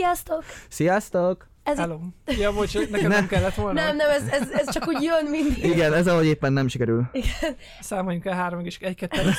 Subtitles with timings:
[0.00, 0.44] Sziasztok!
[0.68, 1.48] Sziasztok!
[1.62, 1.98] Ez Hello.
[2.26, 3.26] Ja, bocs, nekem nem, Nem.
[3.26, 3.82] kellett volna.
[3.84, 5.64] Nem, nem, ez, ez, ez csak úgy jön mindig.
[5.64, 7.10] Igen, ez ahogy éppen nem sikerül.
[7.80, 9.30] Számoljunk el három és egy kettő.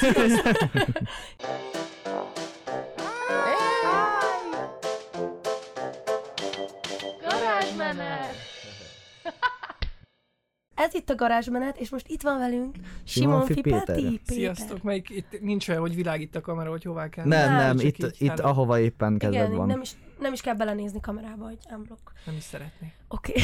[7.21, 8.50] Garázsmenet!
[10.81, 13.95] Ez itt a garázsmenet, és most itt van velünk Simonfi Simonfi Péter.
[13.95, 14.19] Péter.
[14.25, 17.25] Sziasztok, melyik itt nincs olyan, hogy világít a kamera, hogy hová kell.
[17.25, 19.67] Nem, Nem, nem, itt, így, itt ahova éppen kedved Igen, van.
[19.67, 22.11] nem is, nem is kell belenézni kamerába, hogy unblock.
[22.25, 22.93] Nem is szeretnék.
[23.07, 23.33] Oké.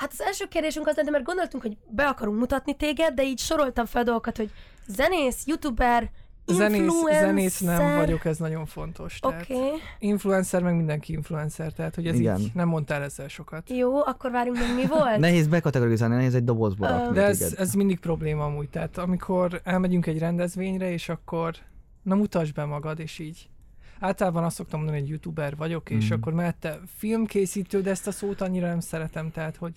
[0.00, 3.38] hát az első kérdésünk az lenne, mert gondoltunk, hogy be akarunk mutatni téged, de így
[3.38, 4.50] soroltam fel dolgokat, hogy
[4.86, 6.10] zenész, youtuber,
[6.46, 9.18] Zenész, zenész nem vagyok, ez nagyon fontos.
[9.18, 9.68] Tehát okay.
[9.98, 12.38] Influencer, meg mindenki influencer, tehát hogy ez Igen.
[12.40, 13.70] így nem mondtál ezzel sokat.
[13.70, 15.18] jó, akkor várjunk meg, mi volt?
[15.28, 17.58] Nehéz bekategorizálni, nehéz egy dobozba rakni De ez, téged.
[17.58, 21.54] ez mindig probléma amúgy, tehát amikor elmegyünk egy rendezvényre, és akkor
[22.02, 23.48] na mutasd be magad, és így
[24.00, 26.14] általában azt szoktam mondani, hogy youtuber vagyok, és Mhm.
[26.14, 29.72] akkor mellette filmkészítő, de ezt a szót annyira nem szeretem, tehát hogy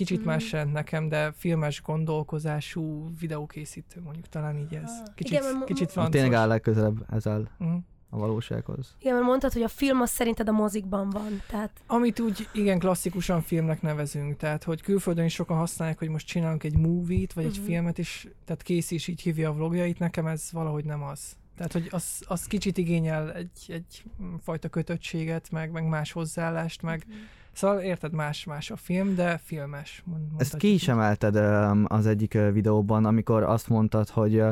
[0.00, 0.26] kicsit Mhm.
[0.28, 4.90] más jelent nekem, de filmes gondolkozású videókészítő, mondjuk talán így ez.
[4.90, 5.14] Ah.
[5.14, 6.12] Kicsit, Igen, mert kicsit francos.
[6.14, 7.70] Tényleg áll legközelebb ezzel Mhm.
[8.10, 8.96] a valósághoz.
[9.00, 12.78] Igen, mert mondtad, hogy a film az szerinted a mozikban van, tehát Amit úgy igen
[12.78, 17.44] klasszikusan filmnek nevezünk, tehát hogy külföldön is sokan használják, hogy most csinálunk egy movie-t, vagy
[17.44, 17.66] egy Mhm.
[17.66, 21.38] filmet, és tehát Kész is így hívja a vlogjait, nekem ez valahogy nem az.
[21.56, 24.04] Tehát, hogy az, az kicsit igényel egy, egy
[24.42, 27.06] fajta kötöttséget, meg, meg más hozzáállást, meg
[27.52, 30.04] szóval érted, más, más a film, de filmes.
[30.36, 34.50] Ezt ki is emelted öm, az egyik ö, videóban, amikor azt mondtad, hogy ö,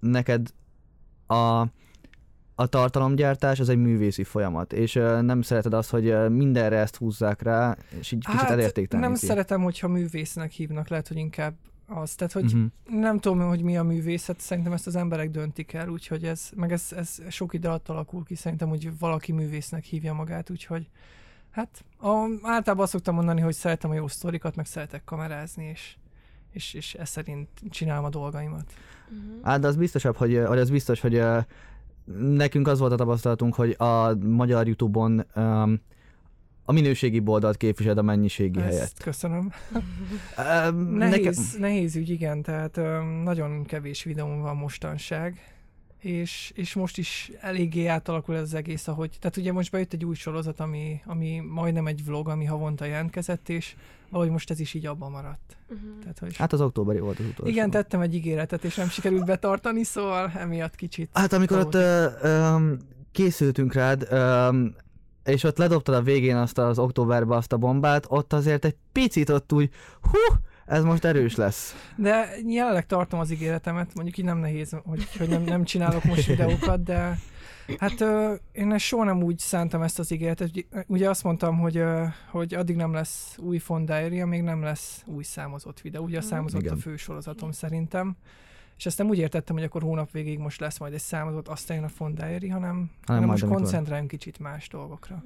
[0.00, 0.48] neked
[1.26, 1.60] a,
[2.54, 7.42] a tartalomgyártás az egy művészi folyamat, és ö, nem szereted azt, hogy mindenre ezt húzzák
[7.42, 9.20] rá, és így kicsit Hát, elértékteleníti.
[9.20, 11.54] nem szeretem, hogyha művésznek hívnak, lehet, hogy inkább
[11.86, 12.14] az.
[12.14, 13.00] Tehát, hogy Mhm.
[13.00, 16.72] nem tudom, hogy mi a művészet, szerintem ezt az emberek döntik el, úgyhogy ez, meg
[16.72, 20.88] ez, ez sok ide alatt alakul ki, szerintem, hogy valaki művésznek hívja magát, úgyhogy
[21.52, 22.08] hát a,
[22.42, 25.96] általában azt szoktam mondani, hogy szeretem a jó sztorikat, meg szeretek kamerázni, és,
[26.50, 28.72] és, és ez szerint csinálom a dolgaimat.
[29.42, 31.22] Hát, de az biztosabb, hogy, hogy az biztos, hogy
[32.18, 35.80] nekünk az volt a tapasztalatunk, hogy a magyar Youtube-on öm,
[36.64, 39.02] a minőségi oldalt képviseled a mennyiségi Ezt helyet.
[39.02, 39.52] köszönöm.
[40.66, 45.51] Öm, Nehéz, nehéz ügy, igen, tehát öm, nagyon kevés videóm van mostanság,
[46.02, 50.04] és, és most is eléggé átalakul ez az egész, ahogy, tehát ugye most bejött egy
[50.04, 53.74] új sorozat, ami, ami majdnem egy vlog, ami havonta jelentkezett, és
[54.10, 55.56] valahogy most ez is így abban maradt.
[55.68, 55.98] uh-huh.
[56.00, 57.50] Tehát, hogy Hát az októberi volt az utolsó.
[57.52, 61.10] igen, tettem egy ígéretet, és nem sikerült betartani, szóval emiatt kicsit.
[61.12, 62.72] Hát amikor ott ö, ö,
[63.12, 64.48] készültünk rád, ö,
[65.24, 69.28] és ott ledobtad a végén azt az októberbe azt a bombát, ott azért egy picit
[69.28, 69.70] ott úgy,
[70.00, 70.18] hú,
[70.72, 71.74] ez most erős lesz.
[71.96, 76.26] De jelenleg tartom az ígéretemet, mondjuk így nem nehéz, hogy, hogy nem, nem csinálok most
[76.26, 77.18] videókat, de
[77.78, 80.50] hát ö, én ezt soha nem úgy szántam ezt az ígéretet.
[80.86, 85.22] Ugye- azt mondtam, hogy, ö, hogy addig nem lesz új Diary, még nem lesz új
[85.22, 86.04] számozott videó.
[86.04, 86.28] Ugye a Mhm.
[86.28, 86.72] számozott Igen.
[86.74, 88.16] a fősorozatom szerintem.
[88.76, 91.76] És ezt nem úgy értettem, hogy akkor hónap végéig most lesz majd egy számozott, aztán
[91.76, 95.22] jön a Font Diary, hanem, hanem majd most koncentráljunk kicsit más dolgokra.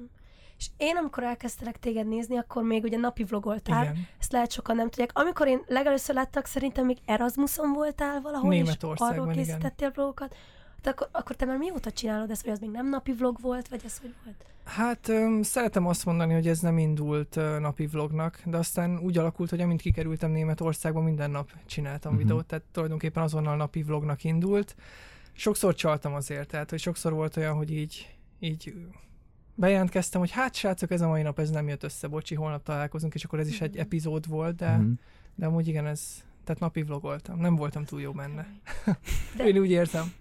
[0.57, 3.83] És én, amikor elkezdtelek téged nézni, akkor még ugye napi vlogoltál.
[3.83, 4.07] Igen.
[4.19, 5.09] Ezt lehet sokan nem tudják.
[5.13, 9.45] Amikor én legelőször láttak, szerintem még Erasmuson voltál valahol, és Németországban, arról igen.
[9.45, 10.35] készítettél vlogokat.
[10.81, 13.67] De akkor, akkor te már mióta csinálod ezt, vagy az még nem napi vlog volt,
[13.67, 14.45] vagy ez hogy volt?
[14.63, 19.17] Hát öm, szeretem azt mondani, hogy ez nem indult ö, napi vlognak, de aztán úgy
[19.17, 22.21] alakult, hogy amint kikerültem Németországba, minden nap csináltam Mhm.
[22.21, 22.21] uh-huh.
[22.21, 24.75] videót, tehát tulajdonképpen azonnal napi vlognak indult.
[25.33, 28.73] Sokszor csaltam azért, tehát hogy sokszor volt olyan, hogy így, így
[29.57, 33.13] bejelentkeztem, hogy hát srácok, ez a mai nap ez nem jött össze, bocsi, holnap találkozunk,
[33.13, 33.79] és akkor ez is egy Mhm.
[33.79, 34.91] epizód volt, de, Mhm.
[35.35, 37.39] de amúgy igen, ez, tehát napi vlogoltam.
[37.39, 38.47] Nem voltam túl jó benne.
[39.37, 40.13] De- Én úgy érzem.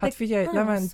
[0.00, 0.92] Hát figyelj, lement,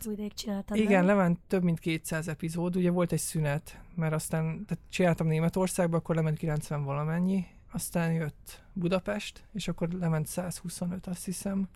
[0.72, 1.16] igen, nem?
[1.16, 6.14] lement több mint 200 epizód, ugye volt egy szünet, mert aztán tehát csináltam Németországba, akkor
[6.14, 11.68] lement 90 valamennyi, aztán jött Budapest, és akkor lement 125, azt hiszem,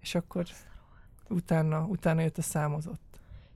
[0.00, 0.44] és akkor
[1.28, 3.09] utána, utána jött a számozott.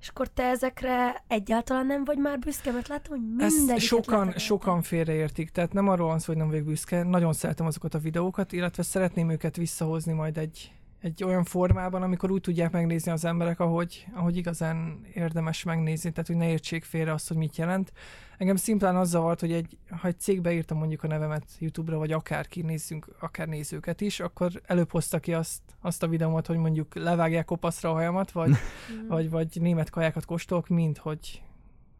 [0.04, 4.82] És akkor te ezekre egyáltalán nem vagy már büszke, mert látom, hogy mindegyiket sokan, sokan
[4.82, 8.52] félreértik, tehát nem arról van szó, hogy nem vagyok büszke, nagyon szeretem azokat a videókat,
[8.52, 10.72] illetve szeretném őket visszahozni majd egy,
[11.04, 16.26] egy olyan formában, amikor úgy tudják megnézni az emberek, ahogy, ahogy igazán érdemes megnézni, tehát
[16.26, 17.92] hogy ne értsék félre azt, hogy mit jelent.
[18.38, 22.12] Engem szimplán az zavart, hogy egy, ha egy cégbe írtam mondjuk a nevemet YouTube-ra, vagy
[22.12, 26.94] akárki, nézzünk, akár nézőket is, akkor előbb hozta ki azt, azt a videómat, hogy mondjuk
[26.94, 28.50] levágják kopaszra a hajamat, vagy,
[28.92, 29.08] Mm.
[29.08, 31.42] vagy, vagy német kajákat kóstolok, mint hogy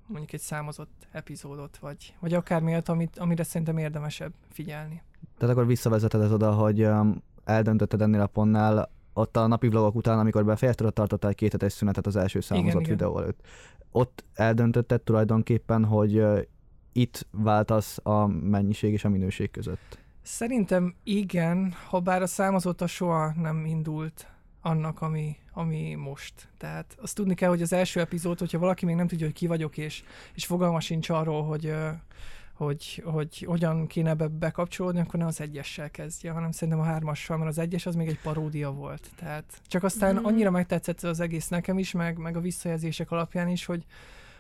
[0.07, 5.03] mondjuk egy számozott epizódot, vagy, vagy akármi olyat, amit, amire szerintem érdemesebb figyelni.
[5.39, 9.94] Tehát akkor visszavezeted ez oda, hogy um, eldöntötted ennél a pontnál, ott a napi vlogok
[9.94, 13.40] után, amikor befejezted, ott tartottál egy két hetes szünetet az első számozott videó előtt.
[13.93, 16.25] Ott eldöntötted tulajdonképpen, hogy
[16.93, 19.99] itt váltasz a mennyiség és a minőség között.
[20.22, 24.26] Szerintem igen, ha bár a számozata soha nem indult
[24.61, 26.49] annak, ami, ami most.
[26.58, 29.46] Tehát azt tudni kell, hogy az első epizód, hogyha valaki még nem tudja, hogy ki
[29.46, 30.02] vagyok, és,
[30.34, 31.75] és fogalma sincs arról, hogy,
[32.55, 37.37] hogy, hogy hogyan kéne ebbe bekapcsolódni, akkor nem az egyessel kezdje, hanem szerintem a hármassal,
[37.37, 39.11] mert az egyes az még egy paródia volt.
[39.17, 40.25] Tehát csak aztán Mhm.
[40.25, 43.85] annyira megtetszett az egész nekem is, meg, meg a visszajelzések alapján is, hogy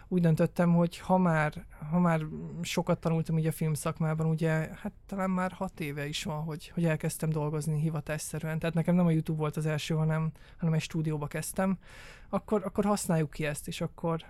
[0.08, 2.20] úgy döntöttem, hogy ha már, ha már
[2.62, 6.84] sokat tanultam így a filmszakmában, ugye, hát talán már hat éve is van, hogy, hogy
[6.84, 8.58] elkezdtem dolgozni hivatásszerűen.
[8.58, 11.78] Tehát nekem nem a YouTube volt az első, hanem, hanem egy stúdióba kezdtem.
[12.28, 14.20] Akkor, akkor használjuk ki ezt, és akkor,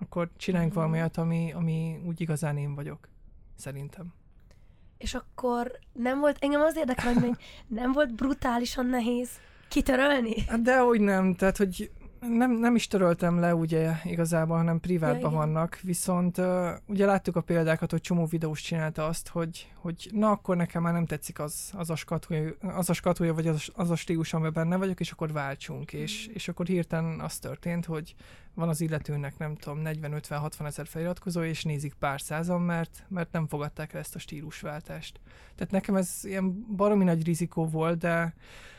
[0.00, 0.80] akkor csináljunk Mhm.
[0.82, 3.08] valami olyat, ami, ami úgy igazán én vagyok.
[3.56, 4.14] Szerintem.
[4.98, 7.36] És akkor nem volt, engem az érdekel, hogy
[7.66, 9.28] nem volt brutálisan nehéz
[9.68, 10.40] kitörölni?
[10.48, 11.90] Hát dehogy nem, tehát hogy
[12.28, 15.32] nem, nem is töröltem le ugye igazából, hanem Ja, privátban igen.
[15.32, 20.30] vannak, viszont uh, ugye láttuk a példákat, hogy csomó videós csinálta azt, hogy, hogy na
[20.30, 23.90] akkor nekem már nem tetszik az, az, a, skatúja, az a skatúja, vagy az, az
[23.90, 28.14] a stílus, amiben benne vagyok, és akkor váltsunk, és, és akkor hirtelen az történt, hogy
[28.54, 33.46] van az illetőnek nem tudom 40-50-60 ezer feliratkozója, és nézik pár százan, mert, mert nem
[33.46, 35.20] fogadták el ezt a stílusváltást.
[35.54, 38.34] Tehát nekem ez ilyen baromi nagy rizikó volt, de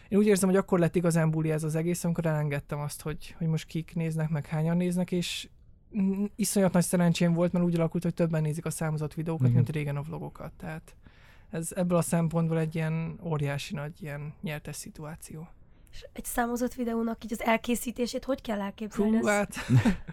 [0.08, 3.36] én úgy érzem, hogy akkor lett igazán buli ez az egész, amikor elengedtem azt, hogy,
[3.38, 5.48] hogy most kik néznek, meg hányan néznek, és
[6.36, 9.56] iszonyat nagy szerencsém volt, mert úgy alakult, hogy többen nézik a számozott videókat, Igen.
[9.56, 10.52] mint régen a vlogokat.
[10.58, 10.96] Tehát
[11.50, 15.48] ez ebből a szempontból egy ilyen óriási nagy ilyen nyertes szituáció.
[15.96, 19.18] És egy számozott videónak így az elkészítését hogy kell elképzelni?
[19.18, 19.56] Hú, hát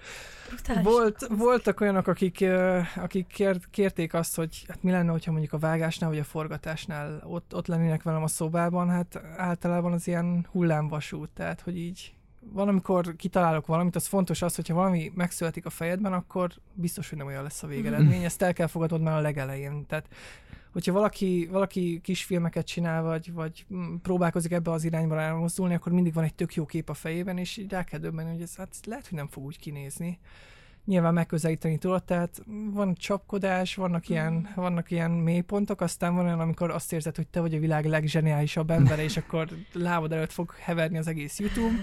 [0.82, 2.44] volt, voltak olyanok, akik,
[2.96, 7.23] akik kér, kérték azt, hogy hát mi lenne, hogyha mondjuk a vágásnál vagy a forgatásnál
[7.26, 12.69] ott, ott lennének velem a szobában, hát általában az ilyen hullámvasút, tehát hogy így van,
[12.69, 17.26] amikor kitalálok valamit, az fontos az, hogyha valami megszületik a fejedben, akkor biztos, hogy nem
[17.26, 18.25] olyan lesz a végeredmény.
[18.25, 19.87] Ezt el kell fogadnod már a legelején.
[19.87, 20.06] Tehát
[20.72, 25.92] hogyha valaki, valaki kis filmeket csinál, vagy, vagy mm, próbálkozik ebbe az irányba elmozdulni, akkor
[25.92, 28.56] mindig van egy tök jó kép a fejében, és így rá kell döbbenni, hogy ez
[28.56, 30.19] hát lehet, hogy nem fog úgy kinézni.
[30.84, 36.70] Nyilván megközelíteni tudod, tehát van csapkodás, vannak ilyen, vannak ilyen mélypontok, aztán van olyan, amikor
[36.70, 40.98] azt érzed, hogy te vagy a világ legzseniálisabb embere, és akkor lábad előtt fog heverni
[40.98, 41.76] az egész YouTube.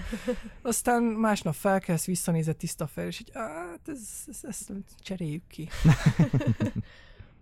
[0.62, 5.68] Aztán másnap felkelsz, visszanézed tiszta fel, és így, hát ez, ez, ezt cseréljük ki.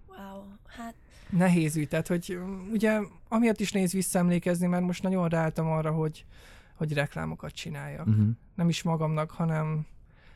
[0.18, 0.94] Wow, hát
[1.30, 2.38] nehéz ügy, tehát hogy
[2.72, 6.24] ugye amiatt is nehéz visszaemlékezni, mert most nagyon ráálltam arra, hogy,
[6.74, 8.06] hogy reklámokat csináljak.
[8.06, 8.28] Uh-huh.
[8.54, 9.86] Nem is magamnak, hanem,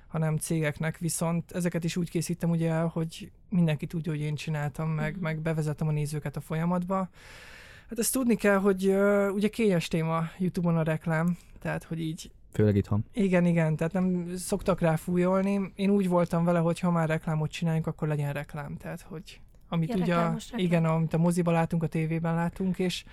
[0.07, 4.89] hanem cégeknek, viszont ezeket is úgy készítem ugye el, hogy mindenki tudja, hogy én csináltam,
[4.91, 5.23] meg, Mhm.
[5.23, 7.09] meg bevezetem a nézőket a folyamatba.
[7.89, 12.31] Hát ezt tudni kell, hogy uh, ugye kényes téma YouTube-on a reklám, tehát hogy így
[12.53, 13.05] Főleg itthon.
[13.13, 15.73] igen, igen, tehát nem szoktak rá fújolni.
[15.75, 18.77] Én úgy voltam vele, hogy ha már reklámot csináljunk, akkor legyen reklám.
[18.77, 19.41] Tehát, hogy
[19.73, 23.05] amit Ilyen ugye, a, igen, amit a moziba látunk, a tévében látunk, és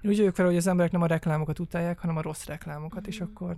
[0.00, 3.06] én úgy vagyok vele, hogy az emberek nem a reklámokat utálják, hanem a rossz reklámokat,
[3.06, 3.28] és Mhm.
[3.30, 3.54] akkor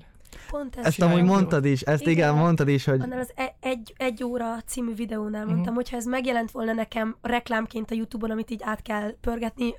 [0.51, 0.85] pont ez.
[0.85, 2.35] Ezt Csináljunk amúgy mondtad is, ezt igen, Igen.
[2.35, 5.53] mondtad is, hogy Annál az e- egy, egy óra című videónál Mhm.
[5.53, 9.75] mondtam, hogyha ez megjelent volna nekem reklámként a Youtube-on, amit így át kell pörgetni,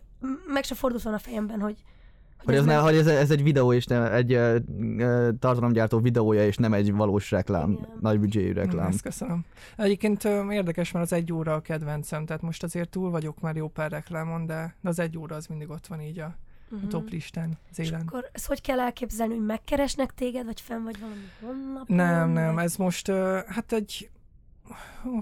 [0.48, 1.76] meg se fordult volna a fejemben, hogy
[2.44, 6.00] hogy, ez, nem- ne, hogy ez, ez egy videó, és nem egy uh, uh, tartalomgyártó
[6.00, 7.88] videója, és nem egy valós reklám, Igen.
[8.02, 8.88] nagy büdzséjű reklám.
[8.88, 9.46] Ezt köszönöm.
[9.78, 13.56] Egyébként ö, érdekes, mert az egy óra a kedvencem, tehát most azért túl vagyok már
[13.56, 16.36] jó pár reklámon, de, de az egy óra az mindig ott van így a, a
[16.76, 16.88] Mhm.
[16.88, 18.02] top listán, az És élen.
[18.08, 21.96] akkor ezt hogy kell elképzelni, hogy megkeresnek téged, vagy fenn vagy valami honlapon?
[21.96, 24.10] Nem, nem, ez most, ö, hát egy,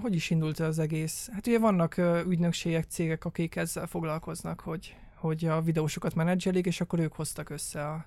[0.02, 1.28] hogy is indult az egész?
[1.32, 6.80] Hát ugye vannak ö, ügynökségek, cégek, akik ezzel foglalkoznak, hogy, hogy a videósokat menedzselik, és
[6.80, 8.06] akkor ők hoztak össze a,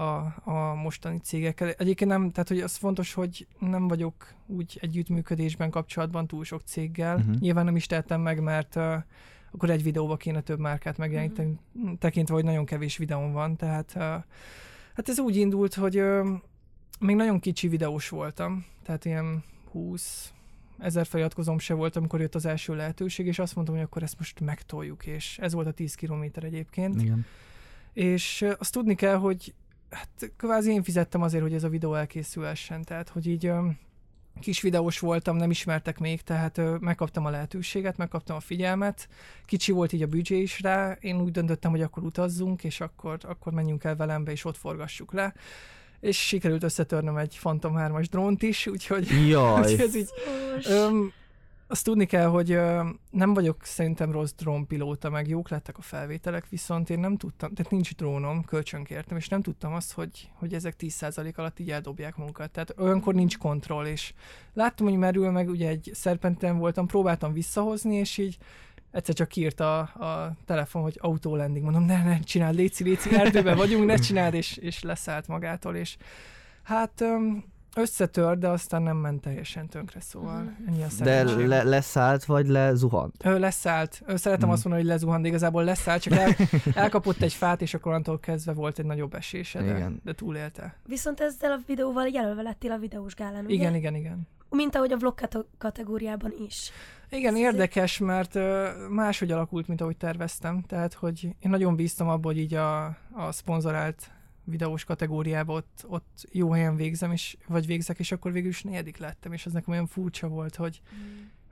[0.00, 1.70] a, a mostani cégekkel.
[1.70, 7.16] Egyébként nem, tehát hogy az fontos, hogy nem vagyok úgy együttműködésben, kapcsolatban túl sok céggel.
[7.16, 7.34] Uh-huh.
[7.34, 8.94] Nyilván nem is tettem meg, mert uh,
[9.52, 11.98] akkor egy videóba kéne több márkát megjeleníteni, uh-huh.
[11.98, 14.02] tekintve, hogy nagyon kevés videón van, tehát uh,
[14.94, 16.28] hát ez úgy indult, hogy uh,
[17.00, 20.32] még nagyon kicsi videós voltam, tehát ilyen 20
[20.82, 24.18] ezer feliratkozom se volt, amikor jött az első lehetőség, és azt mondtam, hogy akkor ezt
[24.18, 27.02] most megtoljuk, és ez volt a 10 kilométer egyébként.
[27.02, 27.26] Igen.
[27.92, 29.54] És azt tudni kell, hogy
[29.90, 33.52] hát kvázi én fizettem azért, hogy ez a videó elkészülhessen, tehát hogy így
[34.40, 39.08] kis videós voltam, nem ismertek még, tehát ö, megkaptam a lehetőséget, megkaptam a figyelmet,
[39.44, 43.18] kicsi volt így a büdzsé is rá, én úgy döntöttem, hogy akkor utazzunk, és akkor,
[43.22, 45.34] akkor menjünk el velembe, és ott forgassuk le.
[46.02, 50.10] És sikerült összetörnöm egy Phantom 3-as drónt is, úgyhogy, Jaj, úgyhogy ez így.
[50.68, 51.12] Öm,
[51.66, 56.48] azt tudni kell, hogy ö, nem vagyok szerintem rossz drónpilóta, meg jók lettek a felvételek,
[56.48, 60.74] viszont én nem tudtam, tehát nincs drónom, kölcsönkértem, és nem tudtam azt, hogy, hogy ezek
[60.78, 62.50] 10% alatt így eldobják munkat.
[62.50, 64.12] Tehát olyankor nincs kontroll, és
[64.52, 68.38] láttam, hogy merül meg, ugye egy szerpenten voltam, próbáltam visszahozni, és így
[68.92, 71.64] egyszer csak kiírt a, a telefon, hogy autó landing.
[71.64, 75.96] Mondom, ne, ne, csináld, léci, léci, erdőben vagyunk, ne csináld, és, és leszállt magától, és
[76.62, 77.04] hát
[77.76, 81.48] összetör, de aztán nem ment teljesen tönkre, szóval ennyi a De szerencsém.
[81.48, 83.26] le, leszállt, vagy lezuhant?
[83.26, 84.02] Ő leszállt.
[84.06, 84.52] Ő szeretem Mhm.
[84.54, 86.34] azt mondani, hogy lezuhant, de igazából leszállt, csak el,
[86.74, 90.00] elkapott egy fát, és akkor onnantól kezdve volt egy nagyobb esése, de, Igen.
[90.04, 90.76] de túlélte.
[90.86, 93.54] Viszont ezzel a videóval jelölve lettél a videós gálán, ugye?
[93.54, 94.28] Igen, igen, igen.
[94.52, 96.70] Mint ahogy a vlog kate- kategóriában is.
[97.10, 98.38] Igen, érdekes, mert
[98.90, 100.62] máshogy alakult, mint ahogy terveztem.
[100.62, 104.10] Tehát, hogy én nagyon bíztam abban, hogy így a, a szponzorált
[104.44, 108.96] videós kategóriában ott, ott jó helyen végzem, és, vagy végzek, és akkor végül is negyedik
[108.96, 110.80] lettem, és ez nekem olyan furcsa volt, hogy,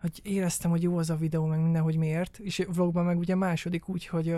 [0.00, 3.34] hogy éreztem, hogy jó az a videó, meg minden, hogy miért, és vlogban meg ugye
[3.34, 4.36] második úgy, hogy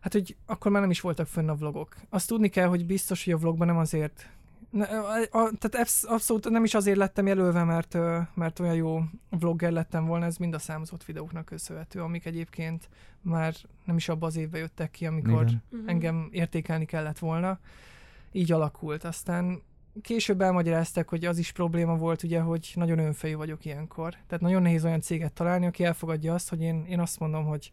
[0.00, 1.96] hát, hogy akkor már nem is voltak fönn a vlogok.
[2.08, 4.28] Azt tudni kell, hogy biztos, hogy a vlogban nem azért
[4.72, 7.96] a, a, tehát absz- abszolút nem is azért lettem jelölve, mert,
[8.34, 12.88] mert olyan jó vlogger lettem volna, ez mind a számozott videóknak köszönhető, amik egyébként
[13.20, 15.62] már nem is abban az évben jöttek ki, amikor Igen.
[15.70, 15.88] Mhm.
[15.88, 17.58] engem értékelni kellett volna.
[18.32, 19.04] Így alakult.
[19.04, 19.62] Aztán
[20.02, 24.12] később elmagyarázták, hogy az is probléma volt, ugye, hogy nagyon önfejű vagyok ilyenkor.
[24.26, 27.70] Tehát nagyon nehéz olyan céget találni, aki elfogadja azt, hogy én, én azt mondom, hogy,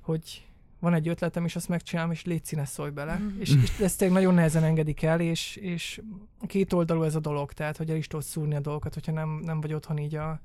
[0.00, 0.46] hogy
[0.78, 3.14] van egy ötletem, és azt megcsinálom, és légy színe szólj bele.
[3.14, 3.40] Mhm.
[3.40, 6.00] És, és ezt tényleg nagyon nehezen engedik el, és, és
[6.46, 9.40] két oldalú ez a dolog, tehát hogy el is tudod szúrni a dolgokat, hogyha nem,
[9.44, 10.40] nem vagy otthon így a,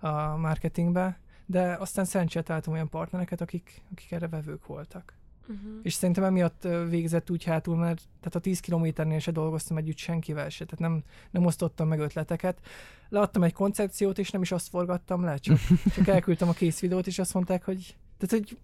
[0.00, 1.18] a marketingbe.
[1.46, 5.14] De aztán szerencsét találtam olyan partnereket, akik, akik erre vevők voltak.
[5.46, 5.78] Mhm.
[5.82, 10.48] És szerintem emiatt végzett úgy hátul, mert tehát a 10 kilométernél se dolgoztam együtt senkivel
[10.48, 12.60] se, tehát nem, nem osztottam meg ötleteket.
[13.08, 15.58] Leadtam egy koncepciót, és nem is azt forgattam le, csak,
[15.94, 18.58] csak elküldtem a kész videót, és azt mondták, hogy, tehát, hogy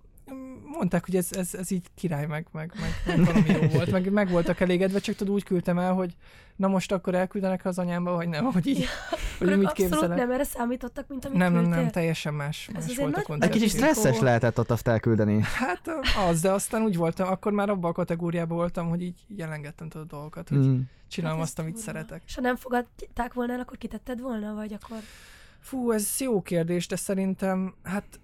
[0.65, 4.13] mondták, hogy ez, ez, ez így király, meg, meg, meg, meg valami jó volt, meg,
[4.13, 6.17] meg voltak elégedve, csak tudod úgy küldtem el, hogy
[6.57, 8.85] na most akkor elküldenek az anyámba, vagy nem, hogy így,
[9.39, 10.19] hogy Akkor mit abszolút képzelek.
[10.19, 13.45] nem erre számítottak, mint amit Nem, nem, nem, teljesen más, Ez más azért volt a
[13.45, 15.41] Egy kicsit stresszes lehetett ott azt elküldeni.
[15.43, 15.91] Hát
[16.29, 19.89] az, de aztán úgy voltam, akkor már abban a kategóriában voltam, hogy így, így elengedtem
[19.95, 20.79] a dolgokat, hogy Mm.
[21.09, 21.87] csinálom Hát ez azt, amit durva.
[21.91, 22.23] szeretek.
[22.27, 24.97] És ha nem fogadták volna el, akkor kitetted volna, vagy akkor...
[25.61, 28.21] Fú, ez jó kérdés, de szerintem, hát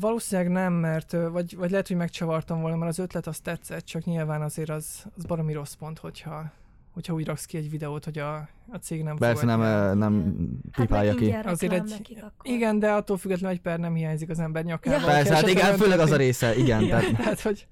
[0.00, 4.04] valószínűleg nem, mert vagy, vagy lehet, hogy megcsavartam volna, mert az ötlet az tetszett, csak
[4.04, 6.52] nyilván azért az, az baromi rossz pont, hogyha,
[6.92, 8.34] hogyha úgy raksz ki egy videót, hogy a,
[8.72, 9.94] a cég nem Persze nem, el.
[9.94, 10.34] nem
[10.72, 11.30] Hát pipálja meg ki.
[11.48, 12.52] Azért egy- nekik akkor.
[12.52, 14.96] Igen, de attól függetlenül egy per nem hiányzik az ember nyakába.
[14.96, 15.06] Ja.
[15.06, 16.82] Persze, hát igen, főleg az a része, igen.
[16.82, 17.66] Igen, Tehát, tehát, hogy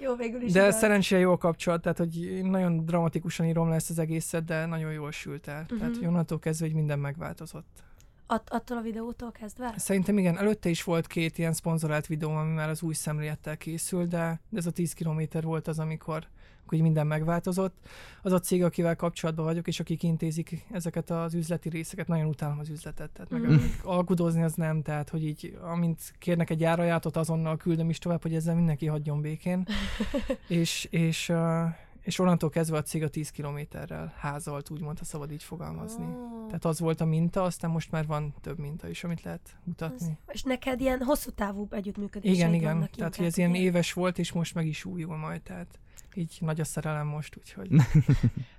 [0.00, 0.52] Jó, végül is.
[0.52, 0.76] De igaz.
[0.76, 4.92] szerencsére jó a kapcsolat, tehát hogy nagyon dramatikusan írom le ezt az egészet, de nagyon
[4.92, 5.62] jól sült el.
[5.62, 5.78] Uh-huh.
[5.78, 6.06] Tehát Mhm.
[6.08, 7.83] onnantól kezdve, hogy minden megváltozott.
[8.26, 9.74] Att- attól a videótól kezdve?
[9.76, 14.08] Szerintem igen, előtte is volt két ilyen szponzorált videó, ami már az új szemlélettel készült,
[14.08, 16.26] de, ez a 10 kilométer volt az, amikor,
[16.70, 17.74] így minden megváltozott.
[18.22, 22.58] Az a cég, akivel kapcsolatban vagyok, és akik intézik ezeket az üzleti részeket, nagyon utálom
[22.58, 23.62] az üzletet, tehát meg Mhm.
[23.82, 28.34] alkudozni az nem, tehát hogy így, amint kérnek egy árajátot, azonnal küldöm is tovább, hogy
[28.34, 29.66] ezzel mindenki hagyjon békén.
[30.48, 31.64] és, és, uh,
[32.04, 36.04] és onnantól kezdve a cég a 10 kilométerrel házolt, úgymond, ha szabad így fogalmazni.
[36.04, 36.46] Ó.
[36.46, 40.18] Tehát az volt a minta, aztán most már van több minta is, amit lehet mutatni.
[40.26, 42.62] És neked ilyen hosszú távú együttműködéseid Igen, igen.
[42.78, 45.78] Tehát, hogy inkább, ez ilyen éves volt, és most meg is újul majd, tehát
[46.14, 47.68] így nagy a szerelem most, úgyhogy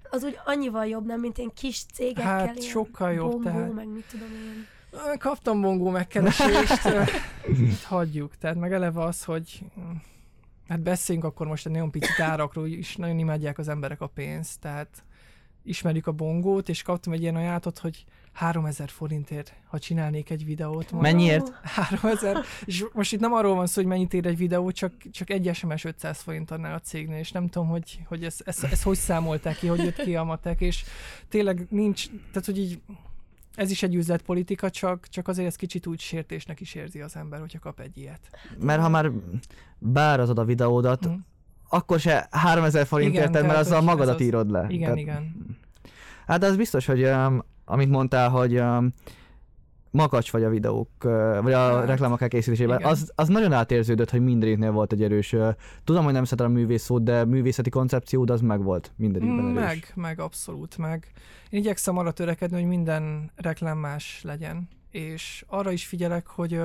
[0.10, 2.24] Az úgy annyival jobb, nem, mint ilyen kis cégekkel.
[2.24, 4.68] Hát, ilyen sokkal jobb, Bongó, tehát- meg mit tudom én.
[5.18, 6.82] Kaptam bongó megkeresést,
[7.88, 8.38] hagyjuk.
[8.38, 9.66] Tehát meg eleve az, hogy
[10.68, 14.60] hát beszéljünk akkor most egy nagyon picit árakról, is nagyon imádják az emberek a pénzt,
[14.60, 15.04] tehát
[15.64, 20.92] ismerjük a bongót, és kaptam egy ilyen ajánlatot, hogy 3000 forintért, ha csinálnék egy videót.
[20.92, 21.52] mondom, Mennyiért?
[21.64, 25.30] 3000, és most itt nem arról van szó, hogy mennyit ér egy videó, csak, csak
[25.30, 28.84] egy SMS 500 forint annál a cégnél, és nem tudom, hogy, hogy ezt ez, ez
[28.84, 30.84] hogy számolták ki, hogy jött ki a matek, és
[31.30, 32.82] tényleg nincs, tehát hogy így
[33.56, 37.40] ez is egy üzletpolitika, csak, csak azért ez kicsit úgy sértésnek is érzi az ember,
[37.40, 38.20] hogyha kap egy ilyet.
[38.60, 39.12] mert ha már
[39.78, 41.12] beárazod a videódat, Hm.
[41.70, 44.66] akkor se 3000 forintért mert azzal magadat az- írod le.
[44.70, 45.36] Igen, Tehát- igen.
[46.28, 48.94] Hát az biztos, hogy um, amit mondtál, hogy um,
[49.96, 50.90] makacs vagy a videók,
[51.42, 52.92] vagy a Hát, reklámok elkészítésében, igen.
[52.92, 55.36] az, az nagyon átérződött, hogy mindegyiknél volt egy erős,
[55.84, 59.54] tudom, hogy nem szeretem a művész szót, de művészeti koncepciód az meg volt mindegyikben erős.
[59.54, 61.12] Meg, meg, abszolút meg.
[61.50, 66.62] Én igyekszem arra törekedni, hogy minden reklám más legyen, és arra is figyelek, hogy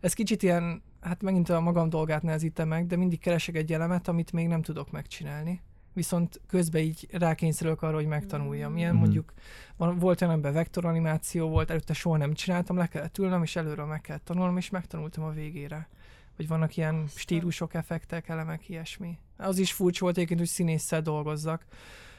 [0.00, 4.08] ez kicsit ilyen, hát megint a magam dolgát nehezítem meg, de mindig keresek egy elemet,
[4.08, 5.60] amit még nem tudok megcsinálni.
[5.92, 8.76] Viszont közben így rákényszerülök arra, hogy megtanuljam.
[8.76, 9.00] Ilyen Mhm.
[9.00, 9.32] mondjuk
[9.76, 13.84] van, volt olyan, amiben vektoranimáció volt, előtte soha nem csináltam, le kellett ülnöm, és előről
[13.86, 15.88] meg kellett tanulnom, és megtanultam a végére.
[16.36, 19.18] Vagy vannak ilyen stílusok, effektek, elemek, ilyesmi.
[19.36, 21.66] Az is furcsa volt egyébként, hogy színésszel dolgozzak.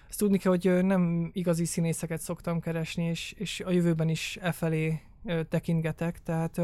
[0.10, 4.52] Azt tudni kell, hogy nem igazi színészeket szoktam keresni, és, és a jövőben is e
[4.52, 5.02] felé
[5.50, 6.62] tekintgetek, tehát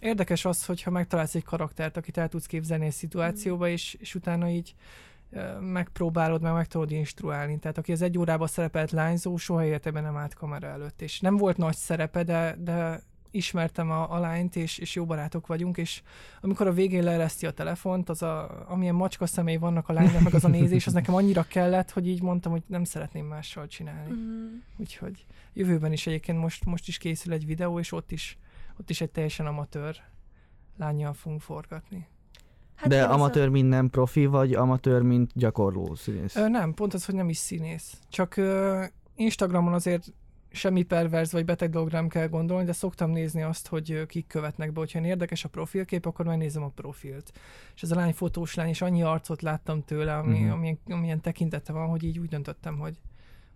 [0.00, 4.48] érdekes az, hogyha megtalálsz egy karaktert, akit el tudsz képzelni egy szituációba, és, és utána
[4.48, 4.74] így
[5.60, 7.58] megpróbálod, meg meg tudod instruálni.
[7.58, 11.02] Tehát aki az egy órában szerepelt lányzó, soha életében nem állt kamera előtt.
[11.02, 15.46] És nem volt nagy szerepe, de, de ismertem a, a lányt, és, és jó barátok
[15.46, 16.02] vagyunk, és
[16.40, 20.34] amikor a végén leereszti a telefont, az a, amilyen macska személy vannak a lánynak, meg
[20.34, 24.12] az a nézés, az nekem annyira kellett, hogy így mondtam, hogy nem szeretném mással csinálni.
[24.12, 24.56] Mm.
[24.76, 28.38] Úgyhogy jövőben is egyébként most, most is készül egy videó, és ott is,
[28.80, 29.96] ott is egy teljesen amatőr
[30.76, 32.06] lányjal fogunk forgatni.
[32.74, 36.36] Hát De az a- amatőr, mint nem profi, vagy amatőr, mint gyakorló színész?
[36.36, 37.98] Ö, nem, pont az, hogy nem is színész.
[38.08, 38.84] Csak ö,
[39.16, 40.12] Instagramon azért
[40.54, 44.72] semmi perverz vagy beteg dologra nem kell gondolni, de szoktam nézni azt, hogy kik követnek
[44.72, 44.80] be.
[44.80, 47.32] Hogyha érdekes a profilkép, akkor megnézem a profilt.
[47.74, 50.38] És ez a lány fotós lány, és annyi arcot láttam tőle, ami, Mhm.
[50.42, 50.52] uh-huh.
[50.56, 53.00] amilyen, amilyen tekintete van, hogy így úgy döntöttem, hogy,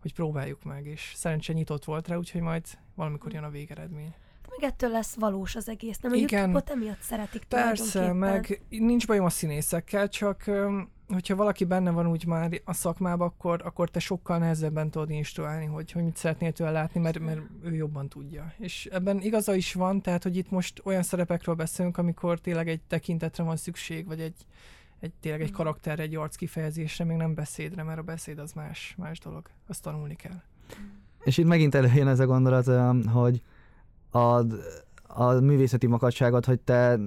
[0.00, 4.14] hogy próbáljuk meg, és szerencsére nyitott volt rá, úgyhogy majd valamikor jön a végeredmény.
[4.60, 6.12] Meg ettől lesz valós az egész, nem?
[6.12, 6.38] A Igen.
[6.38, 10.50] YouTube-ot emiatt szeretik Persze, meg nincs bajom a színészekkel, csak
[11.08, 15.64] hogyha valaki benne van úgy már a szakmában, akkor, akkor te sokkal nehezebben tudod instruálni,
[15.64, 18.52] hogy, hogy mit szeretnél tőle látni, mert, mert ő jobban tudja.
[18.58, 22.80] És ebben igaza is van, tehát hogy itt most olyan szerepekről beszélünk, amikor tényleg egy
[22.88, 24.46] tekintetre van szükség, vagy egy,
[25.00, 28.94] egy tényleg egy karakter, egy arc kifejezésre, még nem beszédre, mert a beszéd az más,
[28.98, 29.50] más dolog.
[29.68, 30.42] Azt tanulni kell.
[31.24, 32.66] És itt megint előjön ez a gondolat,
[33.08, 33.42] hogy
[34.16, 34.46] a,
[35.06, 36.98] a művészeti makadságot, hogy te,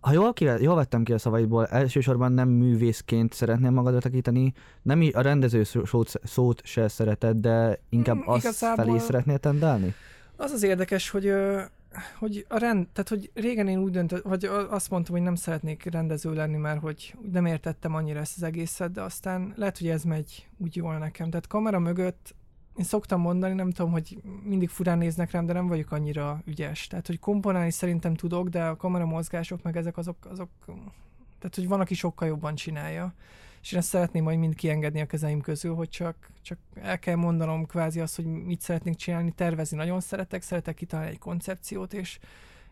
[0.00, 5.08] ha jól, ki, jól vettem ki a szavaidból, elsősorban nem művészként szeretnél magadra tekinteni, nem
[5.12, 9.94] a rendező szó- szót, szót se szereted, de inkább Mm, azt igazából- felé szeretnél tendálni?
[10.36, 11.32] Az az érdekes, hogy,
[12.18, 15.84] hogy a rend, tehát hogy régen én úgy döntött, vagy azt mondtam, hogy nem szeretnék
[15.84, 20.02] rendező lenni, mert hogy nem értettem annyira ezt az egészet, de aztán lehet, hogy ez
[20.02, 21.30] megy úgy jól nekem.
[21.30, 22.34] Tehát kamera mögött
[22.76, 26.86] én szoktam mondani, nem tudom, hogy mindig furán néznek rám, de nem vagyok annyira ügyes.
[26.86, 30.48] Tehát, hogy komponálni szerintem tudok, de a kamera mozgások, meg ezek azok, azok
[31.38, 33.14] tehát, hogy van, aki sokkal jobban csinálja.
[33.62, 37.14] És én ezt szeretném majd mind kiengedni a kezeim közül, hogy csak, csak el kell
[37.14, 42.18] mondanom kvázi azt, hogy mit szeretnék csinálni, tervezni nagyon szeretek, szeretek kitalálni egy koncepciót, és,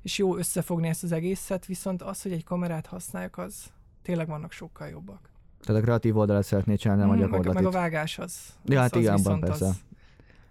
[0.02, 3.70] és jó összefogni ezt az egészet, viszont az, hogy egy kamerát használjak, az
[4.02, 5.30] tényleg vannak sokkal jobbak.
[5.60, 7.62] Tehát a kreatív oldalát szeretnél csinálni, nem a Mm, meg, gyakorlatit.
[7.62, 8.38] meg a vágás az.
[8.64, 9.66] Ja, hát igen, persze.
[9.66, 9.80] Az,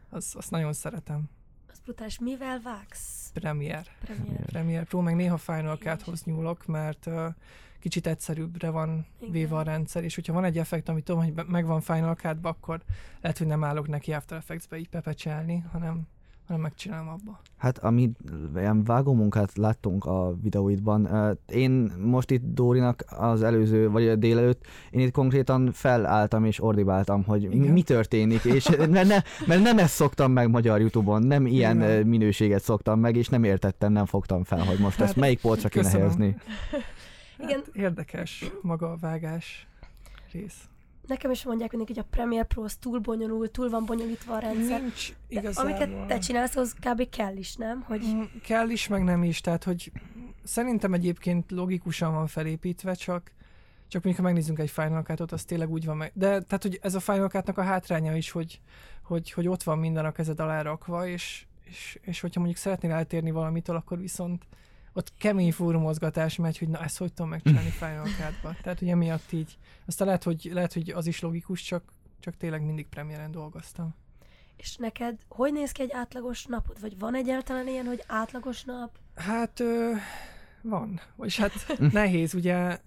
[0.09, 1.29] az, azt nagyon szeretem.
[1.71, 2.19] Az brutális.
[2.19, 3.29] Mivel vágsz?
[3.33, 3.87] Premier.
[3.99, 4.45] Premier.
[4.45, 7.25] Premiere Pro, meg néha Final Cut-hoz nyúlok, mert uh,
[7.79, 9.31] kicsit egyszerűbbre van Igen.
[9.31, 12.81] véve a rendszer, és hogyha van egy effekt, amit tudom, hogy megvan Final cut akkor
[13.21, 16.07] lehet, hogy nem állok neki After Effects-be így pepecselni, hanem,
[16.49, 17.39] hanem megcsinálom abba.
[17.57, 18.11] Hát ami
[18.55, 21.09] ilyen vágómunkát láttunk a videóidban,
[21.47, 27.23] én most itt Dórinak az előző, vagy a délelőtt, én itt konkrétan felálltam és ordibáltam,
[27.23, 27.71] hogy mi, Igen.
[27.71, 32.07] mi történik, és ne, ne, mert nem ezt szoktam meg magyar Youtube-on, nem ilyen Igen.
[32.07, 35.69] minőséget szoktam meg, és nem értettem, nem fogtam fel, hogy most ezt Hát, melyik polcra
[35.69, 36.25] kéne helyezni.
[37.43, 37.59] Igen.
[37.65, 39.67] Hát érdekes maga a vágás
[40.31, 40.69] rész.
[41.09, 44.39] Nekem is mondják mindig, hogy a Premiere Pro az túl bonyolult, túl van bonyolítva a
[44.39, 44.81] rendszer.
[44.81, 45.71] Nincs igazából.
[45.71, 47.09] amiket te csinálsz, az kb.
[47.09, 47.81] kell is, nem?
[47.81, 49.91] Hogy Mm, Kell is, meg nem is, tehát hogy
[50.43, 53.31] szerintem egyébként logikusan van felépítve, csak
[53.87, 56.11] csak mondjuk, ha megnézzünk egy Final Cut-ot, az tényleg úgy van meg.
[56.13, 58.61] De tehát, hogy ez a Final Cut-nak a hátránya is, hogy,
[59.03, 62.91] hogy, hogy ott van minden a kezed alá rakva, és, és, és hogyha mondjuk szeretnél
[62.91, 64.43] eltérni valamitől, akkor viszont
[64.99, 68.55] ott kemény fórumozgatás megy, hogy na ezt hogy tudom megcsinálni Final Cut-ba.
[68.61, 71.83] Tehát, hogy emiatt így, aztán lehet, hogy, lehet, hogy az is logikus, csak,
[72.19, 73.95] csak tényleg mindig premiéren dolgoztam.
[74.57, 76.81] És neked hogy néz ki egy átlagos napod?
[76.81, 78.97] Vagy van egyáltalán ilyen, hogy átlagos nap?
[79.15, 79.91] Hát ö,
[80.61, 80.99] van.
[81.15, 81.53] Vagyis hát
[81.91, 82.79] nehéz, ugye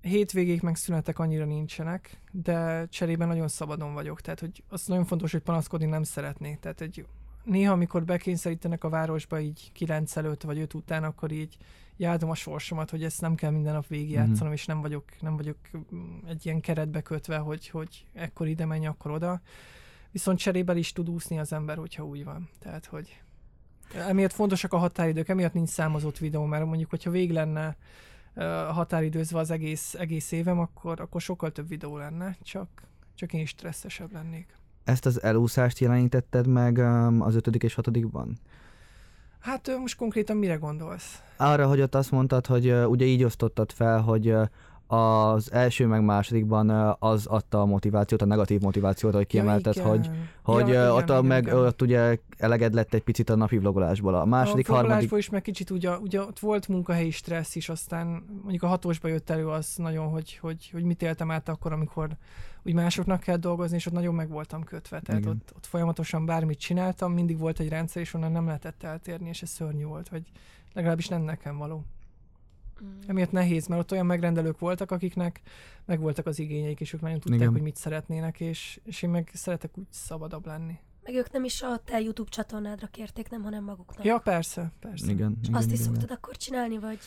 [0.00, 4.20] hétvégék meg szünetek annyira nincsenek, de cserében nagyon szabadon vagyok.
[4.20, 6.58] Tehát, hogy az nagyon fontos, hogy panaszkodni nem szeretnék.
[6.58, 7.04] Tehát egy
[7.44, 11.56] néha, amikor bekényszerítenek a városba így 9 előtt vagy 5 után, akkor így
[11.96, 14.52] jádom a sorsomat, hogy ezt nem kell minden nap végigjátszanom, Mhm.
[14.52, 15.56] és nem vagyok, nem vagyok
[15.94, 19.40] mm, egy ilyen keretbe kötve, hogy, hogy ekkor ide menj, akkor oda.
[20.10, 22.48] Viszont cserében is tud úszni az ember, hogyha úgy van.
[22.58, 23.22] Tehát, hogy
[23.94, 27.76] emiatt fontosak a határidők, emiatt nincs számozott videó, mert mondjuk, hogyha vég lenne
[28.70, 32.68] határidőzve az egész, egész évem, akkor, akkor sokkal több videó lenne, csak,
[33.14, 34.54] csak én is stresszesebb lennék.
[34.84, 38.38] Ezt az elúszást jelenítetted meg öm, az ötödik és hatodikban?
[39.40, 41.22] Hát most konkrétan mire gondolsz?
[41.36, 44.34] Arra, hogy ott azt mondtad, hogy ugye így osztottad fel, hogy
[44.90, 50.10] az első meg másodikban az adta a motivációt, a negatív motivációt, hogy kiemelted, ja, hogy,
[50.42, 51.56] hogy ja, ott igen, a, meg igen.
[51.56, 54.14] ott ugye eleged lett egy picit a napi vlogolásból.
[54.14, 54.98] A második, a harmadik...
[54.98, 55.24] harmadik...
[55.24, 58.06] is meg kicsit ugye, ugye ott volt munkahelyi stressz is, aztán
[58.42, 62.08] mondjuk a hatósba jött elő az nagyon, hogy, hogy, hogy mit éltem át akkor, amikor
[62.62, 65.00] úgy másoknak kell dolgozni, és ott nagyon meg voltam kötve.
[65.00, 65.32] Tehát Igen.
[65.32, 69.42] ott, ott, folyamatosan bármit csináltam, mindig volt egy rendszer, és onnan nem lehetett eltérni, és
[69.42, 70.22] ez szörnyű volt, vagy
[70.72, 71.84] legalábbis nem nekem való.
[72.84, 72.98] Mm.
[73.06, 75.40] Emiatt nehéz, mert ott olyan megrendelők voltak, akiknek
[75.84, 77.52] meg voltak az igényeik, és ők nagyon tudták, Igen.
[77.52, 80.78] hogy mit szeretnének, és, és én meg szeretek úgy szabadabb lenni.
[81.02, 84.04] Meg ők nem is a te YouTube csatornádra kérték, nem, hanem maguknak.
[84.04, 85.10] Ja, persze, persze.
[85.10, 86.98] Igen, És igen, azt is igen, szoktad akkor csinálni, vagy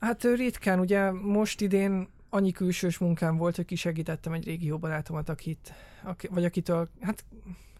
[0.00, 5.28] Hát ritkán, ugye most idén annyi külsős munkám volt, hogy kisegítettem egy régi jó barátomat,
[5.28, 5.72] akit,
[6.02, 7.24] aki, vagy akitől, hát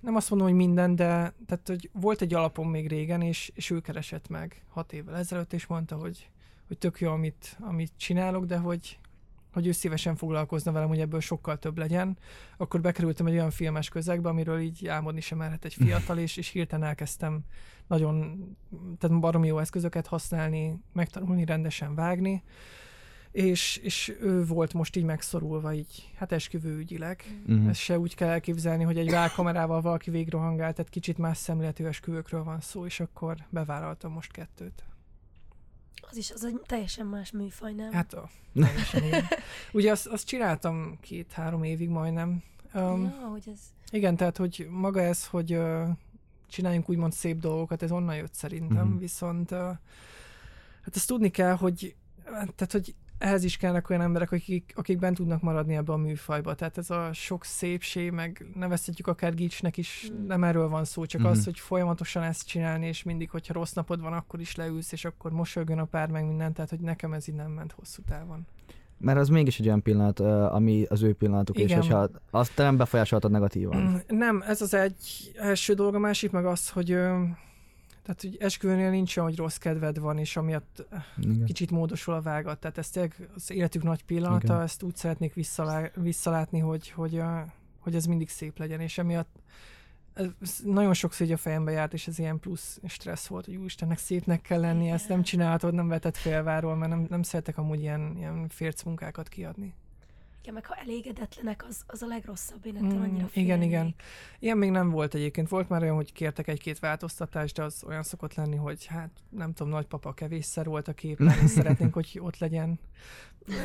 [0.00, 3.70] nem azt mondom, hogy minden, de tehát, hogy volt egy alapom még régen, és, és
[3.70, 6.30] ő keresett meg hat évvel ezelőtt, és mondta, hogy,
[6.66, 8.98] hogy tök jó, amit, amit csinálok, de hogy,
[9.52, 12.18] hogy ő szívesen foglalkozna velem, hogy ebből sokkal több legyen.
[12.56, 16.48] Akkor bekerültem egy olyan filmes közegbe, amiről így álmodni sem merhet egy fiatal, és, és
[16.48, 17.44] hirtelen elkezdtem
[17.86, 18.44] nagyon,
[18.98, 22.42] tehát baromi jó eszközöket használni, megtanulni rendesen vágni,
[23.34, 27.42] és, és ő volt most így megszorulva így, hát esküvőügyileg.
[27.46, 27.68] Mhm.
[27.68, 32.44] Ezt se úgy kell elképzelni, hogy egy válkamerával valaki végrohangál, tehát kicsit más szemléletű esküvőkről
[32.44, 34.84] van szó, és akkor bevállaltam most kettőt.
[36.00, 37.92] Az is az egy teljesen más műfaj, nem?
[37.92, 39.24] Hát a, teljesen igen.
[39.72, 42.42] Ugye azt, azt csináltam két-három évig majdnem.
[42.74, 43.60] Um, ja, hogy ez...
[43.90, 45.88] Igen, tehát hogy maga ez, hogy uh,
[46.48, 48.98] csináljunk úgymond szép dolgokat, ez onnan jött szerintem, Mhm.
[48.98, 49.58] viszont uh,
[50.82, 55.16] hát azt tudni kell, hogy tehát, hogy ehhez is kellnek olyan emberek, akik, akik bent
[55.16, 56.54] tudnak maradni ebbe a műfajba.
[56.54, 60.26] Tehát ez a sok szépség, meg nevezhetjük akár gicsnek is, Mm.
[60.26, 61.30] nem erről van szó, csak Mhm.
[61.30, 65.04] az, hogy folyamatosan ezt csinálni, és mindig, hogyha rossz napod van, akkor is leülsz, és
[65.04, 68.46] akkor mosolygjon a pár, meg minden, tehát hogy nekem ez így nem ment hosszú távon.
[68.98, 71.80] Mert az mégis egy olyan pillanat, ami az ő pillanatuk, és Igen.
[71.80, 73.82] hogyha azt te nem befolyásoltad negatívan.
[73.82, 76.98] Mm, Nem, ez az egy első dolog, a másik meg az, hogy
[78.04, 80.86] tehát, hogy esküvőnél nincs olyan, hogy rossz kedved van, és amiatt
[81.16, 81.44] Igen.
[81.44, 82.58] kicsit módosul a vágat.
[82.58, 84.60] Tehát ez tényleg az életük nagy pillanata, Igen.
[84.60, 87.40] ezt úgy szeretnék visszalá, visszalátni, hogy, hogy, ö,
[87.78, 89.42] hogy ez mindig szép legyen, és emiatt
[90.14, 93.98] ez nagyon sokszor így a fejembe járt, és ez ilyen plusz stressz volt, hogy úristennek
[93.98, 98.14] szépnek kell lenni, ezt nem csinálhatod, nem vetett félváról, mert nem, nem szeretek amúgy ilyen,
[98.16, 99.74] ilyen férc munkákat kiadni.
[100.44, 103.68] Igen, meg ha elégedetlenek, az, az a legrosszabb, én ettől Mm, annyira igen, félnék.
[103.68, 103.94] igen.
[104.38, 105.48] Ilyen még nem volt egyébként.
[105.48, 109.52] Volt már olyan, hogy kértek egy-két változtatást, de az olyan szokott lenni, hogy hát nem
[109.52, 112.78] tudom, nagypapa kevésszer volt a képen, és szeretnénk, hogy ott legyen.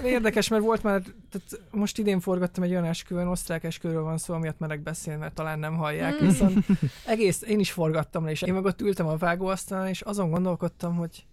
[0.03, 4.33] Érdekes, mert volt már, tehát most idén forgattam egy olyan esküvőn, osztrák esküvőről van szó,
[4.33, 6.27] amiatt merek beszélni, mert talán nem hallják, Mm.
[6.27, 6.65] viszont
[7.05, 10.95] egész, én is forgattam le, és én meg ott ültem a vágóasztalon, és azon gondolkodtam,
[10.95, 11.25] hogy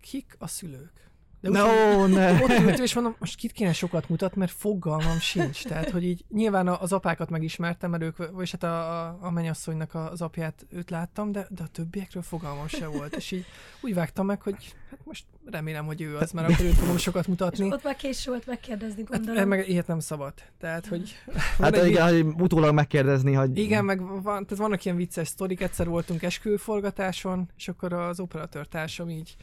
[0.00, 1.09] kik a szülők.
[1.40, 2.32] De úgy, No, ne!
[2.42, 5.64] ott ültem, és mondom, most kit kéne sokat mutat, mert fogalmam sincs.
[5.64, 9.94] Tehát, hogy így nyilván az apákat megismertem, mert ők, vagyis hát a, a, a mennyasszonynak
[9.94, 13.16] az apját, őt láttam, de, de a többiekről fogalmam se volt.
[13.16, 13.44] És így
[13.80, 17.22] úgy vágtam meg, hogy hát most remélem, hogy ő az, mert akkor őt fogom sokat
[17.22, 17.72] És mutatni.
[17.72, 19.48] ott már késő volt megkérdezni, Hát, gondolom.
[19.48, 20.32] meg ilyet nem szabad.
[20.58, 21.14] Tehát, hogy...
[21.58, 23.58] Hát egy igen, hogy utólag megkérdezni, hogy...
[23.58, 29.10] igen, meg van, tehát vannak ilyen vicces sztorik, egyszer voltunk esküvőforgatáson, és akkor az operatőrtársam
[29.10, 29.36] így,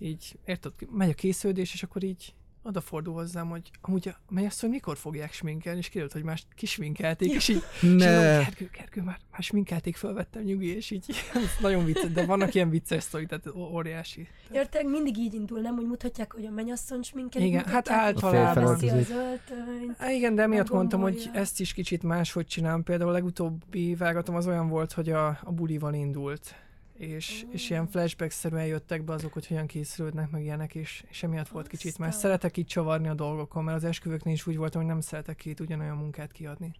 [0.00, 4.96] így, érted, megy a készülés, és akkor így odafordul hozzám, hogy amúgy a mennyasszony mikor
[4.96, 7.88] fogják sminkelni, és kiderült, hogy már kisminkelték, és így, és Ne!
[7.88, 12.54] mondom, Gergő, Gergő, már, már sminkelték, fölvettem nyugi, és így, ez nagyon vicces, de vannak
[12.54, 14.28] ilyen vicces sztorik, tehát óriási.
[14.52, 15.78] Értek, mindig így indul, nem?
[15.78, 18.74] Úgy mutatják, hogy a mennyasszony sminkelik, Igen, hát hogy általában.
[18.74, 19.96] a.
[19.98, 22.82] Há, igen, de emiatt mondtam, hogy ezt is kicsit máshogy csinálom.
[22.82, 26.54] Például a legutóbbi vágatom az olyan volt, hogy a, a bulival indult.
[27.00, 31.48] És, és ilyen flashback-szerűen jöttek be azok, hogy hogyan készülődnek, meg ilyenek, és, és emiatt
[31.48, 32.08] volt kicsit más.
[32.08, 32.22] Aztán.
[32.22, 35.60] Szeretek így csavarni a dolgokon, mert az esküvőknél is úgy voltam, hogy nem szeretek két
[35.60, 36.72] ugyanolyan munkát kiadni.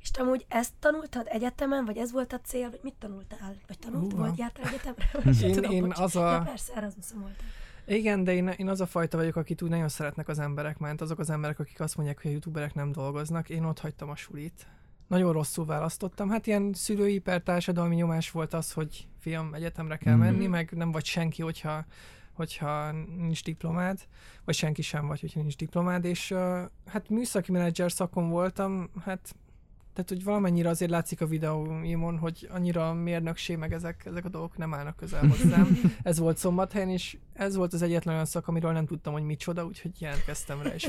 [0.00, 3.56] És te amúgy ezt tanultad egyetemen, vagy ez volt a cél, vagy mit tanultál?
[3.66, 4.24] Vagy tanult, Húha.
[4.24, 5.10] volt, jártál egyetemre?
[5.24, 5.98] Vagy Én, tudom, én bocs.
[5.98, 6.42] az Ja, a...
[6.42, 7.46] persze, Erasmuson voltam.
[7.86, 11.00] Igen, de én, én az a fajta vagyok, akit úgy nagyon szeretnek az emberek, mert
[11.00, 14.16] azok az emberek, akik azt mondják, hogy a youtuberek nem dolgoznak, én ott hagytam a
[14.16, 14.66] sulit.
[15.06, 16.28] Nagyon rosszul választottam.
[16.30, 20.22] Hát ilyen szülői per társadalmi nyomás volt az, hogy fiam, egyetemre kell Mhm.
[20.22, 21.84] menni, meg nem vagy senki, hogyha,
[22.32, 23.98] hogyha nincs diplomád,
[24.44, 29.34] vagy senki sem vagy, hogyha nincs diplomád, és uh, hát műszaki menedzser szakon voltam, hát
[29.94, 34.56] tehát hogy valamennyire azért látszik a videóimon, hogy annyira mérnökség, meg ezek, ezek a dolgok
[34.56, 35.78] nem állnak közel hozzám.
[36.02, 39.64] ez volt szombathelyen, és ez volt az egyetlen olyan szak, amiről nem tudtam, hogy micsoda,
[39.64, 40.74] úgyhogy jelentkeztem rá.
[40.74, 40.84] És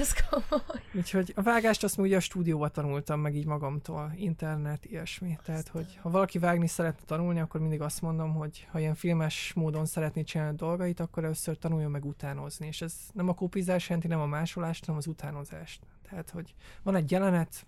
[0.00, 0.82] Ez komoly.
[0.94, 5.38] úgyhogy a vágást azt ugye a stúdióban tanultam, meg így magamtól, internet, ilyesmi.
[5.44, 9.52] Tehát, hogy ha valaki vágni szeretne tanulni, akkor mindig azt mondom, hogy ha ilyen filmes
[9.54, 12.66] módon szeretné csinálni a dolgait, akkor először tanuljon meg utánozni.
[12.66, 15.86] És ez nem a kopizás jelenti, nem a másolást, hanem az utánozást.
[16.10, 17.66] Tehát, hogy van egy jelenet,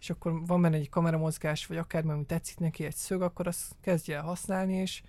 [0.00, 3.74] és akkor van benne egy kameramozgás, vagy akármi, ami tetszik neki, egy szög, akkor azt
[3.80, 5.02] kezdje el használni, és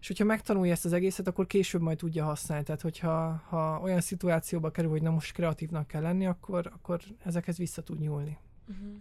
[0.00, 2.64] és hogyha megtanulja ezt az egészet, akkor később majd tudja használni.
[2.64, 7.56] Tehát, hogyha ha olyan szituációba kerül, hogy na most kreatívnak kell lenni, akkor, akkor ezekhez
[7.56, 8.38] vissza tud nyúlni.
[8.68, 8.92] Uh-huh.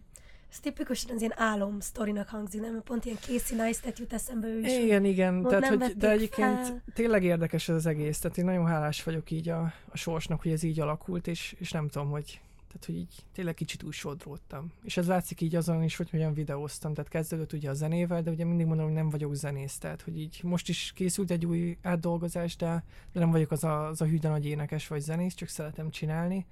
[0.52, 2.82] Ez tipikusan az ilyen álom sztorinak hangzik, nem?
[2.84, 4.78] Pont ilyen Casey Neistat jut eszembe ő is.
[4.78, 6.84] Igen, igen, Ott tehát, hogy, de egyébként fel.
[6.94, 10.52] tényleg érdekes ez az egész, tehát én nagyon hálás vagyok így a, a sorsnak, hogy
[10.52, 14.72] ez így alakult, és, és nem tudom, hogy tehát, hogy így tényleg kicsit úgy sodródtam.
[14.84, 16.94] És ez látszik így azon is, hogy hogyan videóztam.
[16.94, 19.78] Tehát kezdődött ugye a zenével, de ugye mindig mondom, hogy nem vagyok zenész.
[19.78, 23.88] Tehát, hogy így most is készült egy új átdolgozás, de, de nem vagyok az a,
[23.88, 26.46] az a hűde nagy énekes vagy zenész, csak szeretem csinálni.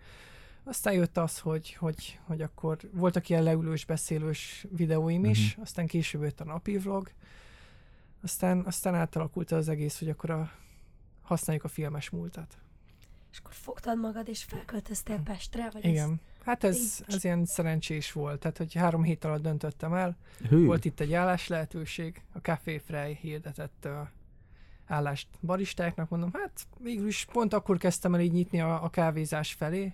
[0.64, 5.62] Aztán jött az, hogy, hogy, hogy akkor voltak ilyen leülős, beszélős videóim is, Mhm.
[5.62, 7.12] aztán később jött a napi vlog,
[8.22, 10.52] aztán, aztán átalakult az egész, hogy akkor a,
[11.22, 12.58] használjuk a filmes múltat.
[13.38, 15.70] És akkor fogtad magad, és felköltöztél Pestre?
[15.74, 15.92] Vagy Ez...
[15.92, 16.22] Igen.
[16.46, 18.40] Hát ez, ez ilyen szerencsés volt.
[18.40, 20.18] Tehát, hogy három hét alatt döntöttem el.
[20.50, 22.22] Hű, Volt itt egy állás lehetőség.
[22.34, 23.92] A Café Frey hirdetett uh,
[24.86, 26.10] állást baristáknak.
[26.10, 29.94] Mondom, hát végül is pont akkor kezdtem el így nyitni a, a kávézás felé.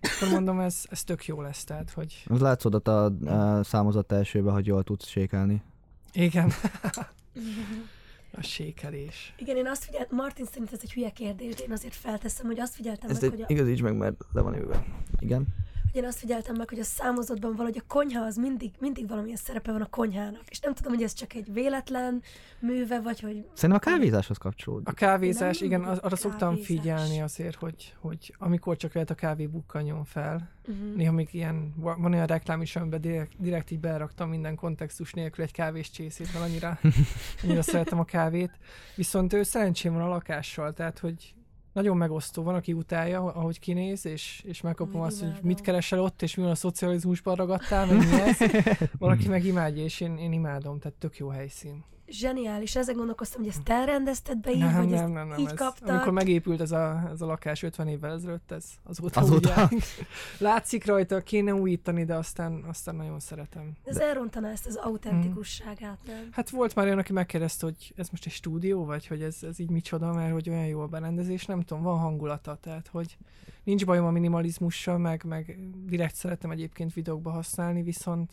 [0.00, 1.64] És akkor mondom, ez, ez tök jó lesz.
[1.64, 5.62] Tehát, hogy az látszódott a, a számozott elsőbe, hogy jól tudsz sékelni.
[6.12, 6.52] igen.
[8.36, 9.34] a sékelés.
[9.38, 12.60] Igen, én azt figyeltem, Martin szerint ez egy hülye kérdés, de én azért felteszem, hogy
[12.60, 14.84] azt figyeltem Ezt meg, egy, hogy, a, igazíts meg, mert le van ülve.
[15.18, 15.46] Igen.
[15.96, 19.72] Én azt figyeltem meg, hogy a számozottban valahogy a konyha az mindig, mindig valamilyen szerepe
[19.72, 20.42] van a konyhának.
[20.48, 22.22] És nem tudom, hogy ez csak egy véletlen
[22.58, 24.88] műve, vagy hogy Szerintem a kávézáshoz kapcsolódik.
[24.88, 26.66] A kávézás, Nem, igen, az- arra szoktam kávézás.
[26.66, 30.94] figyelni azért, hogy, hogy amikor csak lehet a kávé bukkanjon fel, uh-huh.
[30.94, 35.12] Néha még ilyen, va- van olyan reklám is, amiben direkt, direkt így beraktam minden kontextus
[35.12, 36.78] nélkül egy kávés csészét, mert annyira,
[37.42, 38.50] annyira szeretem a kávét.
[38.94, 41.34] Viszont ő szerencsém van a lakással, tehát hogy
[41.76, 42.42] nagyon megosztó.
[42.42, 46.34] Van, aki utálja, ahogy kinéz, és, és megkapom Meg azt, hogy mit keresel ott, és
[46.34, 48.38] mi van a szocializmusban ragadtál, meg mi ez.
[48.98, 51.84] Valaki meg imádja, és én, én imádom, tehát tök jó helyszín.
[52.08, 55.38] Zseniális, ezen gondolkoztam, hogy ezt te rendezted be így, nem, vagy nem, ezt nem, nem,
[55.38, 55.88] így ez, kaptad.
[55.88, 59.68] amikor megépült ez a, ez a lakás 50 évvel ezelőtt, ez azóta, Azóta?
[59.70, 59.84] Úgy
[60.38, 63.72] látszik rajta, kéne újítani, de aztán, aztán nagyon szeretem.
[63.84, 66.28] Ez elrontaná ezt az autentikusságát, nem?
[66.30, 69.58] Hát volt már olyan, aki megkérdezte, hogy ez most egy stúdió, vagy hogy ez, ez
[69.58, 73.16] így micsoda, mert hogy olyan jó a berendezés, nem tudom, van hangulata, tehát hogy
[73.64, 78.30] nincs bajom a minimalizmussal, meg, meg direkt szeretem egyébként videókba használni, viszont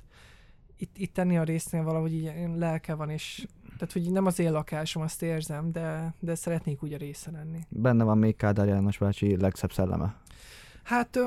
[0.77, 4.39] itt, itt tenni a résznél valahogy így ilyen lelke van, és tehát hogy nem az
[4.39, 7.59] én lakásom, azt érzem, de, de szeretnék úgy a része lenni.
[7.69, 10.15] Benne van még Kádár János bácsi legszebb szelleme.
[10.83, 11.19] Hát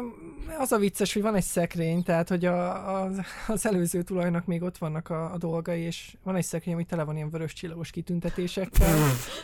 [0.58, 2.70] az a vicces, hogy van egy szekrény, tehát hogy a,
[3.02, 3.10] a,
[3.46, 7.04] az előző tulajnak még ott vannak a, a dolgai, és van egy szekrény, ami tele
[7.04, 8.96] van ilyen vörös csillagos kitüntetésekkel.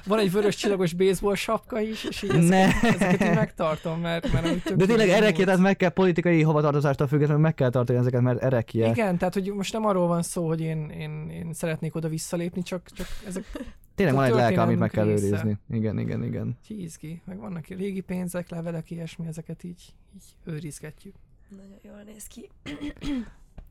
[0.06, 2.88] Van egy vörös csillagos baseball sapka is, és így ezeket, Ne.
[2.88, 7.42] ezeket így megtartom, mert, mert amúgy De tényleg erekje, tehát meg kell politikai hovatartozástól függetlenül
[7.42, 8.88] meg kell tartani ezeket, mert erekje.
[8.88, 12.62] Igen, tehát hogy most nem arról van szó, hogy én, én, én szeretnék oda visszalépni,
[12.62, 13.44] csak, csak ezek
[13.94, 15.26] Tényleg van egy lelke, amit meg kell része.
[15.26, 15.58] őrizni.
[15.70, 16.58] Igen, igen, igen.
[16.68, 21.14] izgi, meg vannak régi pénzek, levelek, ilyesmi, ezeket így, így őrizgetjük.
[21.48, 22.50] Nagyon jól néz ki.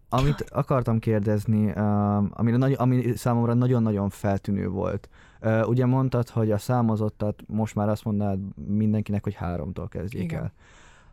[0.10, 5.10] Amit akartam kérdezni, um, ami, nagy, ami számomra nagyon-nagyon feltűnő volt.
[5.42, 10.42] Uh, ugye mondtad, hogy a számozottat most már azt mondanád mindenkinek, hogy háromtól kezdjék Igen.
[10.42, 10.54] el.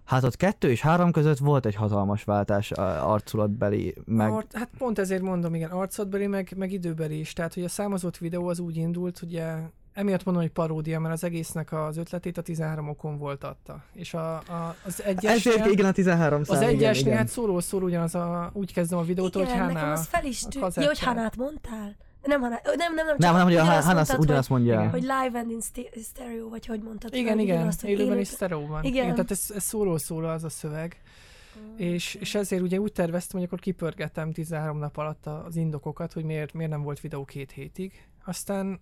[0.09, 4.31] Hát ott kettő és három között volt egy hatalmas váltás arculatbeli, meg...
[4.31, 7.33] Ar- hát pont ezért mondom, igen, arcodbeli, meg, meg időbeli is.
[7.33, 9.55] Tehát, hogy a számozott videó az úgy indult, ugye
[9.93, 13.83] emiatt mondom, hogy paródia, mert az egésznek az ötletét a 13 okon volt adta.
[13.93, 17.83] És a, a, az Ezért egyesnél, igen, a 13 szám, az egyesnél hát szóló szól
[17.83, 20.77] ugyanaz a, úgy kezdem a videót, hogy Igen, nekem Hannah az fel is tűnt.
[20.77, 21.97] Jó, hogy Hanát mondtál?
[22.23, 24.81] Nem, Hanát, nem, nem, nem, Nem, hanem, hogy a ugyanazt Hannah mondtad, ugyanazt mondja.
[24.81, 27.15] Hogy, hogy live and in st- stereo, vagy hogy mondtad.
[27.15, 28.85] Igen, hogy igen, hogy élőben élő- is sztereóban.
[28.85, 29.03] Igen.
[29.03, 29.15] Igen.
[29.15, 31.03] tehát ez, ez szóló szóló az a szöveg.
[31.77, 36.25] És, és ezért ugye úgy terveztem, hogy akkor kipörgettem 13 nap alatt az indokokat, hogy
[36.25, 38.07] miért, miért nem volt videó két hétig.
[38.25, 38.81] Aztán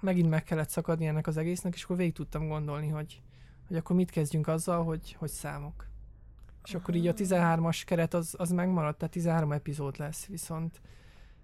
[0.00, 3.20] megint meg kellett szakadni ennek az egésznek, és akkor végig tudtam gondolni, hogy,
[3.68, 5.86] hogy akkor mit kezdjünk azzal, hogy, hogy számok.
[6.64, 10.80] És akkor így a 13-as keret az, az megmaradt, tehát 13 epizód lesz, viszont,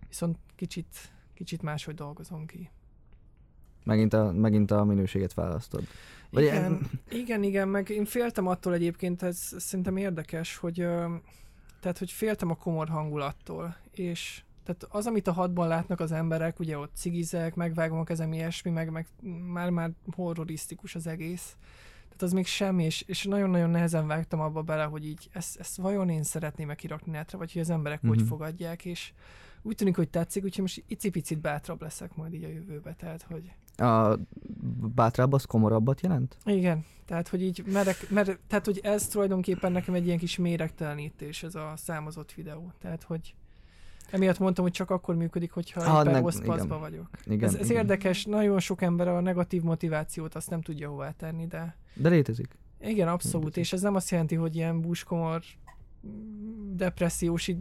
[0.08, 2.70] viszont kicsit, kicsit máshogy dolgozom ki.
[3.84, 5.84] Megint a, megint a minőséget választod.
[6.30, 10.74] Vagy igen, igen, igen, meg én féltem attól egyébként, ez, ez szerintem érdekes, hogy
[11.80, 16.58] tehát hogy féltem a komor hangulattól, és tehát az, amit a hatban látnak az emberek,
[16.58, 19.06] ugye ott cigizek, megvágom a kezem, ilyesmi, meg, meg
[19.52, 21.56] már, már horrorisztikus az egész.
[22.02, 25.76] Tehát az még semmi, és, és nagyon-nagyon nehezen vágtam abba bele, hogy így ezt, ezt
[25.76, 28.08] vajon én szeretném-e kirakni netre, vagy hogy az emberek mm-hmm.
[28.08, 28.28] hogy Mhm.
[28.28, 29.12] fogadják, és
[29.62, 33.52] úgy tűnik, hogy tetszik, úgyhogy most icipicit bátrabb leszek majd így a jövőbe, tehát hogy
[33.86, 34.18] A
[34.94, 36.36] bátrább az komorabbat jelent?
[36.44, 41.42] igen, tehát hogy így merek, mer, tehát hogy ez tulajdonképpen nekem egy ilyen kis méregtelenítés,
[41.42, 43.34] ez a számozott videó, tehát hogy
[44.10, 47.08] emiatt mondtam, hogy csak akkor működik, hogyha Ah, éppen paszba vagyok.
[47.24, 47.82] Igen, ez, ez igen.
[47.82, 52.58] érdekes, nagyon sok ember a negatív motivációt azt nem tudja hová tenni, de De létezik.
[52.80, 53.64] igen, abszolút, Létezik.
[53.64, 55.42] és ez nem azt jelenti, hogy ilyen búskomor
[56.72, 57.58] depressziós, így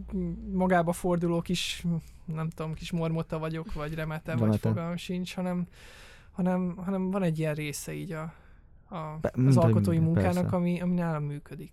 [0.52, 1.84] magába forduló kis,
[2.24, 4.68] nem tudom, kis mormota vagyok, vagy remete, vagy Remete.
[4.68, 5.66] fogalmam sincs, hanem,
[6.32, 8.34] hanem, hanem van egy ilyen része így a,
[8.88, 10.56] a, Be- az alkotói minden, munkának, persze.
[10.56, 11.72] ami, ami nálam működik.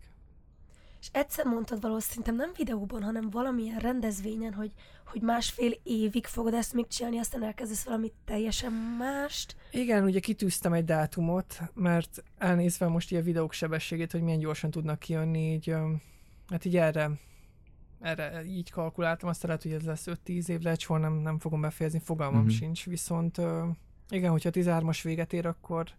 [1.00, 4.72] És egyszer mondtad szerintem nem videóban, hanem valamilyen rendezvényen, hogy,
[5.06, 9.56] hogy másfél évig fogod ezt még csinálni, aztán elkezdesz valami teljesen mást.
[9.72, 15.00] Igen, ugye kitűztem egy dátumot, mert elnézve most a videók sebességét, hogy milyen gyorsan tudnak
[15.00, 15.76] kijönni, így,
[16.50, 17.12] hát így erre,
[18.00, 21.62] erre így kalkuláltam, aztán lehet, hogy ez lesz 5-10 év, lehet soha nem, nem fogom
[21.62, 22.46] befejezni, fogalmam Mhm.
[22.46, 22.60] uh-huh.
[22.60, 23.42] sincs, viszont
[24.10, 25.90] igen, hogyha 13-as véget ér, akkor,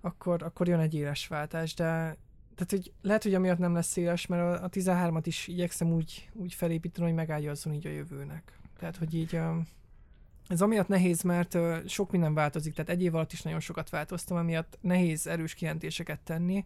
[0.00, 2.16] akkor, akkor jön egy éles váltás, de
[2.56, 6.30] tehát, hogy lehet, hogy amiatt nem lesz széles, mert a, a 13-at is igyekszem úgy,
[6.32, 8.58] úgy felépíteni, hogy megágyazzon így a jövőnek.
[8.78, 9.40] Tehát, hogy így
[10.48, 14.36] ez amiatt nehéz, mert sok minden változik, tehát egy év alatt is nagyon sokat változtam,
[14.36, 16.64] amiatt nehéz erős kijelentéseket tenni,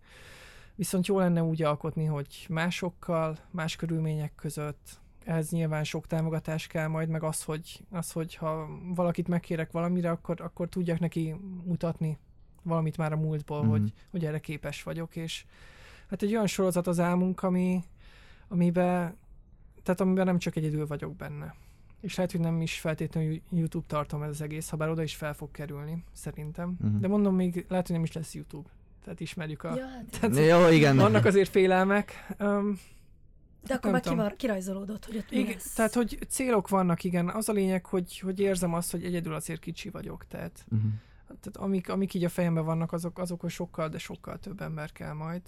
[0.75, 6.87] viszont jó lenne úgy alkotni, hogy másokkal, más körülmények között, ehhez nyilván sok támogatás kell
[6.87, 12.19] majd, meg az, hogy, az, hogy ha valakit megkérek valamire, akkor, akkor tudjak neki mutatni
[12.63, 13.71] valamit már a múltból, Mhm.
[13.71, 15.45] hogy, hogy erre képes vagyok, és
[16.11, 17.85] hát egy olyan sorozat az álmunk, ami,
[18.49, 19.17] amiben,
[19.83, 21.55] tehát amiben nem csak egyedül vagyok benne.
[22.01, 25.15] És lehet, hogy nem is feltétlenül YouTube tartom ez az egész, ha bár oda is
[25.15, 26.77] fel fog kerülni, szerintem.
[26.81, 27.01] Mhm.
[27.01, 28.69] De mondom, még lehet, hogy nem is lesz YouTube.
[29.05, 29.75] Tehát ismerjük a...
[29.77, 30.97] Ja, hát, Tehát Jó, igen.
[30.97, 32.35] vannak azért félelmek.
[32.39, 32.81] Um,
[33.67, 35.73] de akkor már kivar, kirajzolódott, hogy ott mi igen, lesz.
[35.75, 37.29] tehát, hogy célok vannak, igen.
[37.29, 40.27] Az a lényeg, hogy, hogy érzem azt, hogy egyedül azért kicsi vagyok.
[40.27, 40.87] Tehát, Mhm.
[41.27, 45.13] tehát amik, amik így a fejemben vannak, azok, azokhoz sokkal, de sokkal több ember kell
[45.13, 45.43] majd.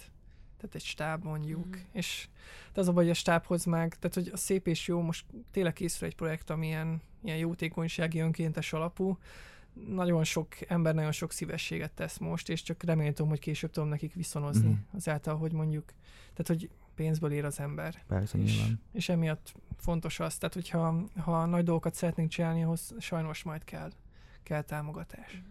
[0.57, 1.65] Tehát egy stáb mondjuk.
[1.65, 1.77] Mhm.
[1.91, 2.27] És
[2.73, 5.25] de az a baj, hogy a stábhoz meg, tehát hogy a szép és jó, most
[5.51, 9.17] tényleg készül egy projekt, ami ilyen, ilyen jótékonysági önkéntes alapú.
[9.87, 14.13] Nagyon sok ember nagyon sok szívességet tesz most, és csak remélem, hogy később tudom nekik
[14.13, 14.77] viszonozni Mhm.
[14.95, 15.83] azáltal, hogy mondjuk,
[16.33, 18.03] tehát hogy pénzből ér az ember.
[18.07, 18.81] Persze, És, nyilván.
[18.91, 23.89] és emiatt fontos az, tehát hogyha ha nagy dolgokat szeretnénk csinálni, ahhoz sajnos majd kell,
[24.43, 25.43] kell támogatás.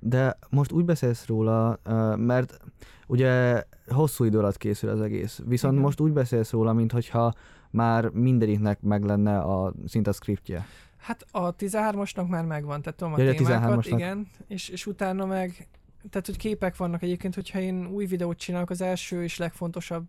[0.00, 1.78] De most úgy beszélsz róla,
[2.16, 2.58] mert
[3.06, 5.40] ugye hosszú idő alatt készül az egész.
[5.46, 5.84] Viszont Igen.
[5.84, 7.34] most úgy beszélsz róla, mintha
[7.70, 10.66] már mindegyiknek meg lenne a szinte a scriptje.
[10.98, 13.86] Hát a 13-asnak már megvan, tehát tudom a Ja, a témákat, 13-asnak.
[13.94, 15.68] igen, és, és utána meg,
[16.10, 20.06] tehát hogy képek vannak egyébként, hogyha én új videót csinálok, az első és legfontosabb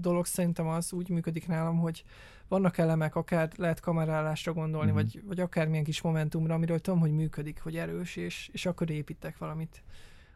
[0.00, 2.04] dolog szerintem az úgy működik nálam, hogy
[2.48, 4.96] vannak elemek, akár lehet kamerálásra gondolni, Mhm.
[4.96, 9.38] vagy, vagy akármilyen kis momentumra, amiről tudom, hogy működik, hogy erős, és, és akkor építek
[9.38, 9.82] valamit,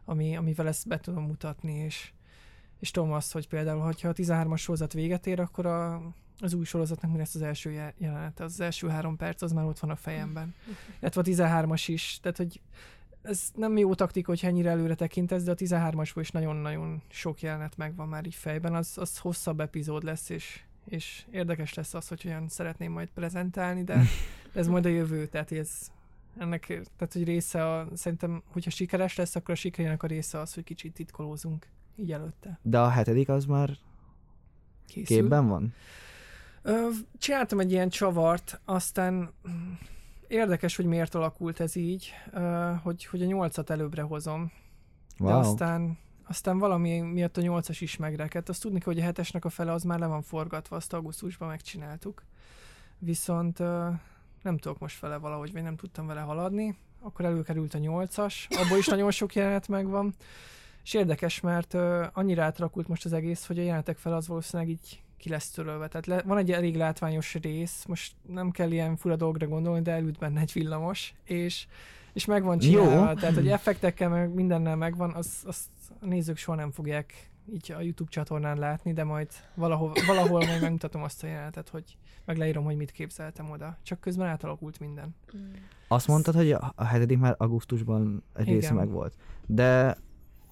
[0.04, 2.12] ami, amivel ezt be tudom mutatni, és,
[2.78, 6.02] és tudom azt, hogy például, hogyha a 13-as sorozat véget ér, akkor a,
[6.40, 9.64] az új sorozatnak mi lesz az első je- jelenete, az első három perc, az már
[9.64, 10.54] ott van a fejemben.
[11.00, 12.60] Illetve a 13-as is, tehát hogy
[13.22, 17.76] ez nem jó taktika, hogyha ennyire előre tekintesz, de a 13-asból is nagyon-nagyon sok jelenet
[17.76, 22.22] megvan már így fejben, az, az hosszabb epizód lesz, és, és érdekes lesz az, hogy
[22.26, 24.00] olyan szeretném majd prezentálni, de
[24.54, 25.92] ez majd a jövő, tehát ez
[26.38, 30.54] ennek, tehát hogy része a, szerintem, hogyha sikeres lesz, akkor a sikerének a része az,
[30.54, 32.58] hogy kicsit titkolózunk így előtte.
[32.62, 33.70] De a hetedik az már
[34.86, 35.16] Készül.
[35.16, 35.74] képben van?
[37.18, 39.32] Csináltam egy ilyen csavart, aztán
[40.28, 42.12] érdekes, hogy miért alakult ez így,
[42.82, 44.52] hogy, hogy a nyolcat előbbre hozom,
[45.18, 45.38] de Wow.
[45.38, 48.48] aztán, aztán valami miatt a nyolcas is megrekedt.
[48.48, 51.48] Azt tudni, kell, hogy a hetesnek a fele az már le van forgatva, azt augusztusban
[51.48, 52.22] megcsináltuk.
[52.98, 53.58] Viszont
[54.42, 56.76] nem tudok most vele valahogy, vagy nem tudtam vele haladni.
[57.00, 60.14] Akkor előkerült a nyolcas, abból is nagyon sok jelenet megvan.
[60.82, 61.74] És érdekes, mert
[62.12, 65.88] annyira átalakult most az egész, hogy a jelenetek fel az valószínűleg így ki lesz törölve.
[65.88, 69.92] Tehát le, van egy elég látványos rész, most nem kell ilyen fura dolgra gondolni, de
[69.92, 71.66] elüt benne egy villamos, és,
[72.12, 73.08] és megvan csinálva.
[73.08, 73.14] Jó.
[73.14, 75.68] Tehát, hogy effektekkel, meg mindennel megvan, az, azt
[76.00, 80.60] a nézők soha nem fogják így a YouTube csatornán látni, de majd valahol, valahol majd
[80.60, 83.76] megmutatom azt a jelenetet, hogy meg leírom, hogy mit képzeltem oda.
[83.82, 85.14] Csak közben átalakult minden.
[85.36, 85.52] Mm.
[85.88, 88.74] Azt mondtad, hogy a, hetedik már augusztusban egy része Igen.
[88.74, 89.14] meg volt.
[89.46, 89.96] De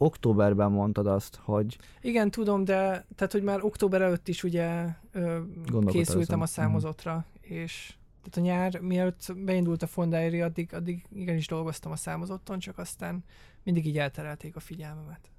[0.02, 5.38] októberben mondtad azt, hogy Igen, tudom, de tehát, hogy már október előtt is ugye ö,
[5.86, 11.92] készültem a számozatra, és tehát a nyár, mielőtt beindult a Fondairi, addig, addig igenis dolgoztam
[11.92, 13.24] a számozotton, csak aztán
[13.62, 15.30] mindig így elterelték a figyelmemet.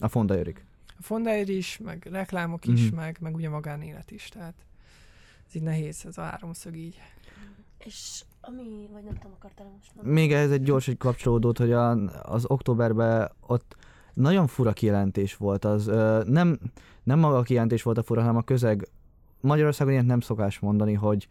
[0.00, 0.64] a Fonda Erik.
[0.86, 2.96] A Fondairi is, meg reklámok is, Mhm.
[2.96, 4.54] meg, meg ugye magánélet is, tehát
[5.48, 6.98] ez így nehéz, ez a háromszög így.
[7.84, 10.14] És ami, vagy nem tudom, akartál most mondani?
[10.20, 11.90] Még ez egy gyors egy kapcsolódót, hogy a,
[12.22, 13.76] az októberben ott
[14.18, 15.64] nagyon fura kijelentés volt.
[15.64, 15.86] Az
[16.26, 16.58] nem,
[17.02, 18.88] nem maga a kijelentés volt a fura, hanem a közeg.
[19.40, 21.28] Magyarországon ilyet nem szokás mondani, hogy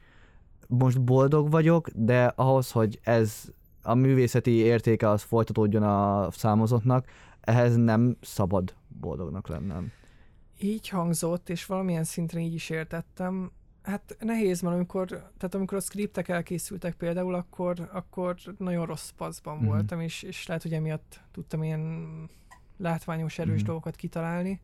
[0.67, 3.43] most boldog vagyok, de ahhoz, hogy ez
[3.81, 7.05] a művészeti értéke az folytatódjon a számozottnak,
[7.41, 9.91] ehhez nem szabad boldognak lennem.
[10.59, 13.51] Így hangzott, és valamilyen szinten így is értettem.
[13.83, 19.57] Hát nehéz, mert amikor, tehát amikor a skriptek elkészültek például, akkor, akkor nagyon rossz paszban
[19.57, 19.65] Mhm.
[19.65, 22.09] voltam, és, és lehet, hogy emiatt tudtam ilyen
[22.77, 23.65] látványos, erős Mhm.
[23.65, 24.59] dolgokat kitalálni.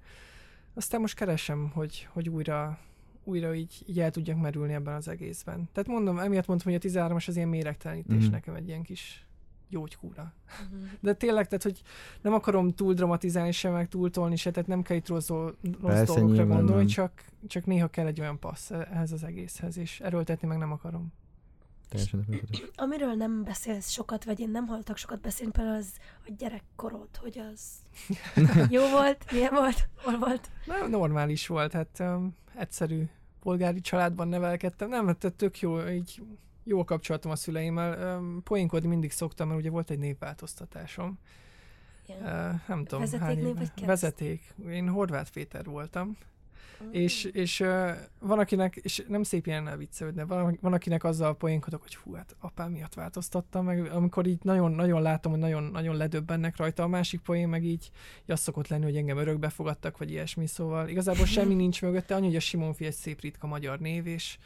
[0.74, 2.80] Aztán most keresem, hogy, hogy újra,
[3.24, 5.70] újra így, így el tudjak merülni ebben az egészben.
[5.72, 8.32] Tehát mondom, emiatt mondtam, hogy a 13-as az ilyen méregtelenítés Mhm.
[8.32, 9.26] nekem egy ilyen kis
[9.70, 10.34] gyógykúra.
[10.72, 10.84] Mhm.
[11.00, 11.82] De tényleg, tehát, hogy
[12.22, 15.54] nem akarom túl dramatizálni se, meg túl tolni se, tehát nem kell itt rossz, rossz
[15.82, 16.86] Persze, dolgokra gondolni, nem.
[16.86, 21.14] csak, csak néha kell egy olyan passz ehhez az egészhez, és erőltetni meg nem akarom.
[21.94, 22.64] Teljesen természetes.
[22.76, 25.92] Amiről nem beszélsz sokat, vagy én nem hallottak sokat beszélni, például az
[26.28, 27.62] a gyerekkorod, hogy az
[28.76, 30.50] jó volt, milyen volt, hol volt.
[30.66, 33.04] Nem, normális volt, hát um, egyszerű
[33.40, 34.90] polgári családban nevelkedtem.
[34.90, 36.22] Nem, hát tök jó, így
[36.64, 38.18] jó kapcsolatom a szüleimmel.
[38.18, 41.20] Um, poénkodni mindig szoktam, mert ugye volt egy névváltoztatásom.
[42.08, 42.26] Uh,
[42.68, 43.86] nem tudom, Vezeték hány név vagy kereszt?
[43.86, 44.54] Vezeték.
[44.70, 46.18] Én Horváth Péter voltam.
[46.84, 46.88] Mm.
[46.92, 51.38] És, és uh, van akinek, és nem szép ilyennel viccelődni, de van, van akinek azzal
[51.38, 55.64] poénkodok, hogy hú, hát apám miatt változtattam meg, amikor így nagyon, nagyon látom, hogy nagyon,
[55.64, 57.92] nagyon ledöbbennek rajta, a másik poén meg így,
[58.24, 62.16] így az szokott lenni, hogy engem örökbe fogadtak, vagy ilyesmi, szóval igazából semmi nincs mögötte,
[62.16, 64.38] annyi, hogy a Simonfi egy szép ritka magyar név, és,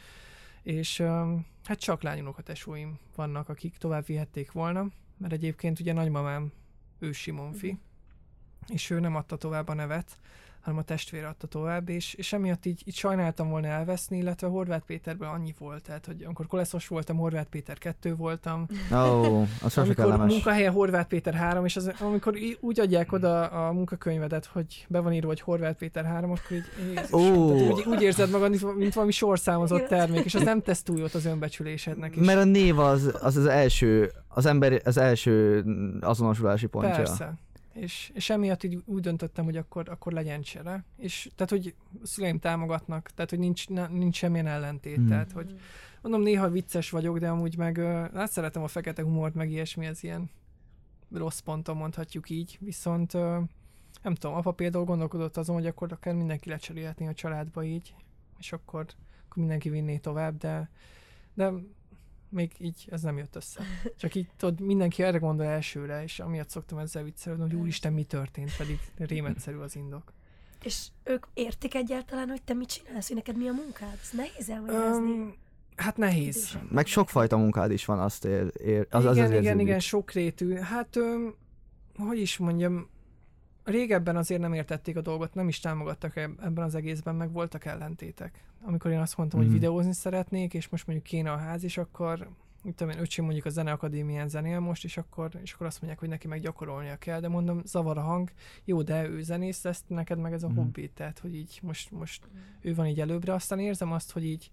[0.62, 6.52] és um, hát csak lányunokatesóim vannak, akik tovább vihették volna, mert egyébként ugye nagymamám
[6.98, 7.78] ő Simonfi,
[8.68, 10.06] és ő nem adta tovább a nevet,
[10.60, 14.84] hanem a testvére adta tovább, és, és emiatt így, így sajnáltam volna elveszni, illetve Horváth
[14.84, 19.72] Péterben annyi volt, tehát hogy amikor koleszos voltam, Horváth Péter kettő voltam, Ó, oh, az
[19.72, 20.32] sose amikor kellemes.
[20.32, 25.00] munkahelye Horváth Péter 3, és az, amikor í- úgy adják oda a munkakönyvedet, hogy be
[25.00, 27.56] van írva, hogy Horváth Péter 3, akkor így, Jézusom, Ó.
[27.56, 31.14] tehát úgy, úgy érzed magad, mint, valami sorszámozott termék, és az nem tesz túl jót
[31.14, 32.16] az önbecsülésednek.
[32.16, 35.64] És Mert a név az az, az első, az ember az első
[36.00, 36.94] azonosulási pontja.
[36.94, 37.38] Persze.
[37.80, 40.84] És, és emiatt így úgy döntöttem, hogy akkor, akkor legyen csere.
[40.96, 44.96] És tehát, hogy a szüleim támogatnak, tehát, hogy nincs, ne, nincs semmilyen ellentét.
[44.96, 45.06] Hmm.
[45.06, 45.60] Tehát, hogy
[46.02, 47.76] mondom, néha vicces vagyok, de amúgy meg
[48.14, 50.30] hát szeretem a fekete humort, meg ilyesmi, ez ilyen
[51.12, 52.58] rossz ponton mondhatjuk így.
[52.60, 53.12] Viszont
[54.02, 57.94] nem tudom, apa például gondolkodott azon, hogy akkor akár mindenki lecserélhetné a családba így,
[58.38, 58.86] és akkor,
[59.24, 60.70] akkor mindenki vinné tovább, de,
[61.34, 61.52] de
[62.30, 63.62] még így ez nem jött össze.
[63.96, 68.04] Csak így tudod, mindenki erre gondol elsőre, és amiatt szoktam ezzel viccelődni, hogy úristen, mi
[68.04, 70.12] történt, pedig rémetszerű az indok.
[70.62, 73.98] És ők értik egyáltalán, hogy te mit csinálsz, hogy neked mi a munkád?
[74.02, 75.10] Ez nehéz elmagyarázni.
[75.10, 75.34] Um,
[75.76, 76.58] hát nehéz.
[76.70, 79.60] Meg sokfajta munkád is van, azt ér, ér az, igen, az az igen, érződik.
[79.60, 80.54] igen, sokrétű.
[80.54, 81.34] Hát, öm,
[81.96, 82.88] hogy is mondjam,
[83.70, 87.64] régebben azért nem értették a dolgot, nem is támogattak eb- ebben az egészben, meg voltak
[87.64, 88.44] ellentétek.
[88.62, 89.48] Amikor én azt mondtam, Mhm.
[89.48, 92.28] hogy videózni szeretnék, és most mondjuk kéne a ház, és akkor
[92.62, 96.00] mit tudom én, öcsém mondjuk a zeneakadémián zenél most, és akkor, és akkor azt mondják,
[96.00, 98.30] hogy neki meg gyakorolnia kell, de mondom, zavar a hang,
[98.64, 100.56] jó, de ő zenész lesz, neked meg ez a Mhm.
[100.56, 102.28] hobbi, tehát hogy így most, most
[102.60, 104.50] ő van így előbbre, aztán érzem azt, hogy így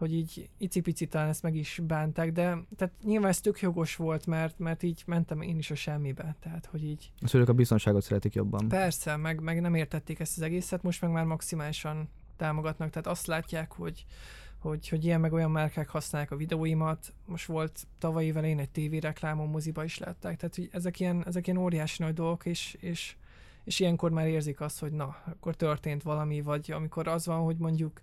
[0.00, 4.26] hogy így icipici talán ezt meg is bánták, de tehát nyilván ez tök jogos volt,
[4.26, 8.02] mert, mert így mentem én is a semmibe, tehát hogy így A szülők a biztonságot
[8.02, 8.68] szeretik jobban.
[8.68, 13.26] persze, meg, meg nem értették ezt az egészet, most meg már maximálisan támogatnak, tehát azt
[13.26, 14.06] látják, hogy,
[14.58, 18.70] hogy, hogy ilyen meg olyan márkák használják a videóimat, most volt tavaly év elején egy
[18.70, 23.16] tévéreklámon, moziba is látták, tehát hogy ezek ilyen, ezek ilyen óriási nagy dolgok, és, és,
[23.64, 27.56] és ilyenkor már érzik azt, hogy na, akkor történt valami, vagy amikor az van, hogy
[27.56, 28.00] mondjuk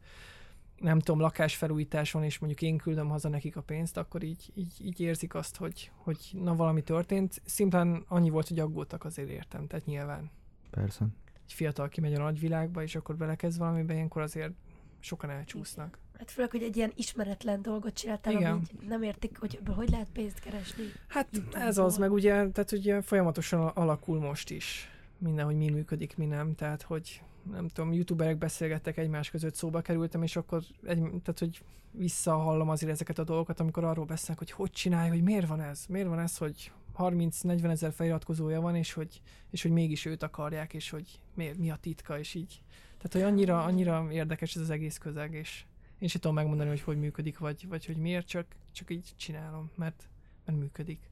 [0.80, 5.00] nem tudom, lakásfelújításon, és mondjuk én küldöm haza nekik a pénzt, akkor így, így, így
[5.00, 7.42] érzik azt, hogy, hogy na valami történt.
[7.46, 10.32] Szimplán annyi volt, hogy aggódtak azért értem, tehát nyilván
[10.70, 11.06] Persze.
[11.46, 14.54] egy fiatal kimegy a nagyvilágba, és akkor belekezd valamibe, ilyenkor azért
[15.00, 15.98] sokan elcsúsznak.
[16.18, 18.52] Hát főleg, hogy egy ilyen ismeretlen dolgot csináltál, Igen.
[18.52, 20.84] ami így nem értik, hogy ebből hogy lehet pénzt keresni.
[21.08, 26.18] Hát ez az, meg ugye, tehát ugye folyamatosan alakul most is minden, hogy mi működik,
[26.18, 27.22] mi nem, tehát hogy
[27.52, 32.92] nem tudom, youtuberek beszélgettek egymás között, szóba kerültem, és akkor egy, tehát, hogy visszahallom azért
[32.92, 36.20] ezeket a dolgokat, amikor arról beszélnek, hogy hogy csinálja, hogy miért van ez, miért van
[36.20, 41.20] ez, hogy 30-40 ezer feliratkozója van, és hogy, és hogy mégis őt akarják, és hogy
[41.34, 42.62] mi, mi a titka, és így.
[42.98, 45.66] Tehát, hogy annyira, annyira érdekes ez az egész közeg, és
[46.00, 49.72] én sem tudom megmondani, hogy hogy működik, vagy, vagy hogy miért, csak, csak így csinálom,
[49.76, 50.10] mert,
[50.46, 51.10] mert működik.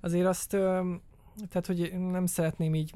[0.00, 0.56] Azért azt,
[1.48, 2.92] tehát, hogy nem szeretném így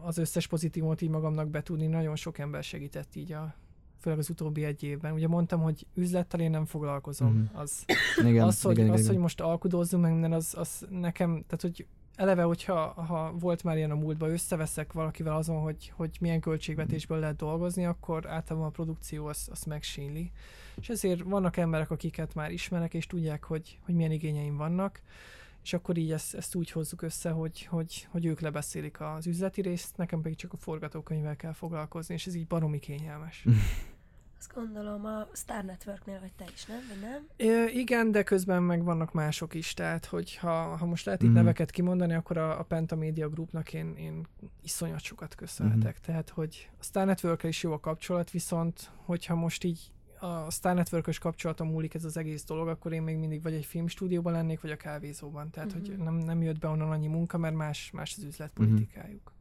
[0.00, 3.54] az összes pozitívumot így magamnak betudni, nagyon sok ember segített így a,
[4.00, 5.12] főleg az utóbbi egy évben.
[5.12, 7.32] Ugye mondtam, hogy üzlettel én nem foglalkozom.
[7.32, 7.44] Mm-hmm.
[7.52, 7.84] Az,
[8.24, 9.12] igen, az, hogy, igen, az, igen.
[9.12, 13.76] hogy most alkudozzunk meg minden, az, az nekem, tehát hogy eleve, hogyha ha volt már
[13.76, 18.70] ilyen a múltban, összeveszek valakivel azon, hogy, hogy milyen költségvetésből lehet dolgozni, akkor általában a
[18.70, 20.30] produkció azt, azt megsínli.
[20.80, 25.02] És ezért vannak emberek, akiket már ismerek, és tudják, hogy, hogy milyen igényeim vannak,
[25.62, 29.60] és akkor így ezt, ezt úgy hozzuk össze, hogy, hogy, hogy ők lebeszélik az üzleti
[29.60, 33.46] részt, nekem pedig csak a forgatókönyvvel kell foglalkozni, és ez így baromi kényelmes.
[34.38, 36.78] Azt gondolom a Star Networknél vagy te is, nem?
[36.88, 37.26] Vagy nem?
[37.36, 41.28] É, igen, de közben meg vannak mások is, tehát hogy ha, ha most lehet itt
[41.28, 41.36] Mhm.
[41.36, 44.26] neveket kimondani, akkor a, a Penta Media Groupnak én, én
[44.62, 45.94] iszonyat sokat köszönhetek.
[45.94, 46.04] Mhm.
[46.04, 49.90] Tehát, hogy a Star network is jó a kapcsolat, viszont hogyha most így
[50.22, 53.64] a Star network kapcsolaton múlik ez az egész dolog, akkor én még mindig vagy egy
[53.64, 55.50] filmstúdióban lennék, vagy a kávézóban.
[55.50, 56.02] Tehát, hogy Mhm.
[56.02, 59.32] nem, nem jött be onnan annyi munka, mert más, más az üzletpolitikájuk.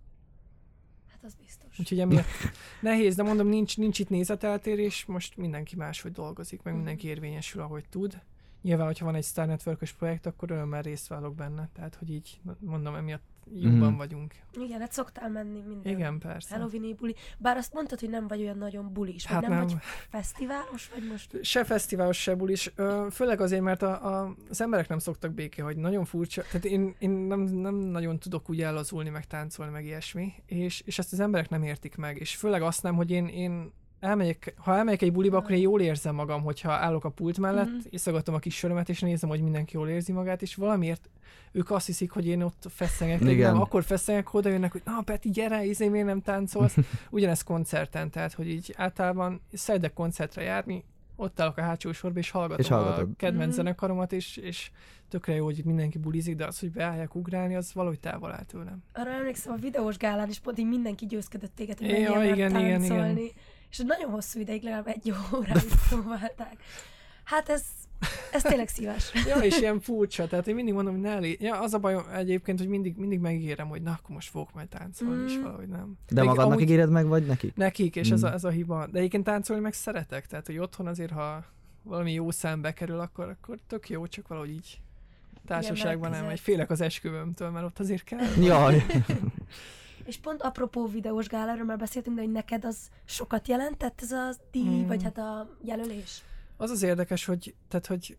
[1.07, 1.79] Hát az biztos.
[1.79, 2.25] Úgyhogy emiatt
[2.81, 6.81] nehéz, de mondom, nincs, nincs itt nézeteltérés, most mindenki máshogy dolgozik, meg Mhm.
[6.83, 8.21] mindenki érvényesül, ahogy tud.
[8.61, 11.69] Nyilván, hogyha van egy Star network projekt, akkor örömmel részt válok benne.
[11.73, 13.23] Tehát, hogy így mondom, emiatt
[13.55, 13.97] jobban Mhm.
[13.97, 14.33] vagyunk.
[14.53, 15.93] Igen, hát szoktál menni minden.
[15.93, 16.55] Igen, persze.
[16.55, 17.15] Halloween buli.
[17.37, 19.75] Bár azt mondtad, hogy nem vagy olyan nagyon bulis, vagy Hát nem, nem, vagy
[20.09, 21.43] fesztiválos, vagy most...
[21.43, 25.61] se fesztiválos, se bulis, ö, főleg azért, mert a, a, az emberek nem szoktak béké,
[25.61, 29.85] hogy nagyon furcsa, tehát én, én nem, nem nagyon tudok úgy ellazulni, meg táncolni, meg
[29.85, 33.27] ilyesmi, és, és ezt az emberek nem értik meg, és főleg azt nem, hogy én,
[33.27, 33.71] én
[34.01, 37.65] elmegyek, ha elmegyek egy buliba, akkor én jól érzem magam, hogyha állok a pult mellett,
[37.65, 37.73] Mhm.
[37.73, 37.85] mm-hmm.
[37.89, 41.09] iszogatom a kis sörömet, és nézem, hogy mindenki jól érzi magát, és valamiért
[41.51, 43.51] ők azt hiszik, hogy én ott feszengek, Igen.
[43.51, 46.75] nem, akkor feszengek, oda jönnek, hogy na Peti, gyere, izé, miért nem táncolsz?
[47.09, 50.83] Ugyanez koncerten, tehát, hogy így általában szeretek koncertre járni,
[51.15, 53.09] ott állok a hátsó sorba, és hallgatom És hallgatod.
[53.11, 53.55] a kedvenc Mhm.
[53.55, 54.71] zenekaromat, és, és
[55.09, 58.43] tökre jó, hogy itt mindenki bulizik, de az, hogy beálljak ugrálni, az valahogy távol áll
[58.43, 58.83] tőlem.
[58.93, 62.51] Arra emlékszem, a videós gálán is pont így mindenki győzködött téged, hogy Ja, igen, igen,
[62.51, 63.21] táncolni.
[63.21, 63.33] igen.
[63.71, 66.55] És nagyon hosszú ideig, legalább egy óráig próbálták.
[67.23, 67.63] Hát ez,
[68.31, 69.11] ez tényleg szíves.
[69.27, 71.37] Ja, és ilyen furcsa, tehát én mindig mondom, hogy ne elé...
[71.39, 74.67] Ja, az a bajom egyébként, hogy mindig, mindig megígérem, hogy na, akkor most fogok majd
[74.67, 75.41] táncolni, és Mm.
[75.41, 75.97] valahogy nem.
[76.09, 77.51] De Még magadnak amúgy- ígéred meg, vagy neki?
[77.55, 78.25] Nekik, és ez, Mm.
[78.27, 78.87] a, ez a hiba.
[78.87, 81.43] De egyébként táncolni meg szeretek, tehát hogy otthon azért, ha
[81.83, 84.81] valami jó szám bekerül, akkor, akkor tök jó, csak valahogy így
[85.47, 86.19] társaságban nem.
[86.19, 86.33] közel.
[86.33, 88.19] Egy félek az esküvőmtől, mert ott azért kell.
[88.41, 88.85] Jaj.
[90.05, 94.29] És pont apropó videós gáláról már beszéltünk, de hogy neked az sokat jelentett ez a
[94.51, 94.87] díj, Mm.
[94.87, 96.21] vagy hát a jelölés?
[96.57, 98.17] Az az érdekes, hogy, tehát, hogy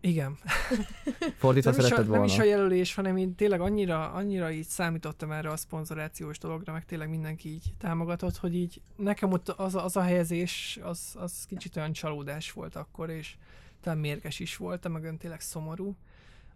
[0.00, 0.38] igen.
[1.38, 2.24] Fordítva Nem is, a, szeretted nem volna.
[2.32, 6.84] is a jelölés, hanem én tényleg annyira, annyira így számítottam erre a szponzorációs dologra, meg
[6.84, 11.44] tényleg mindenki így támogatott, hogy így nekem ott az, a- az a helyezés, az, az
[11.46, 13.36] kicsit olyan csalódás volt akkor, és
[13.80, 15.96] talán mérges is volt, meg olyan tényleg szomorú.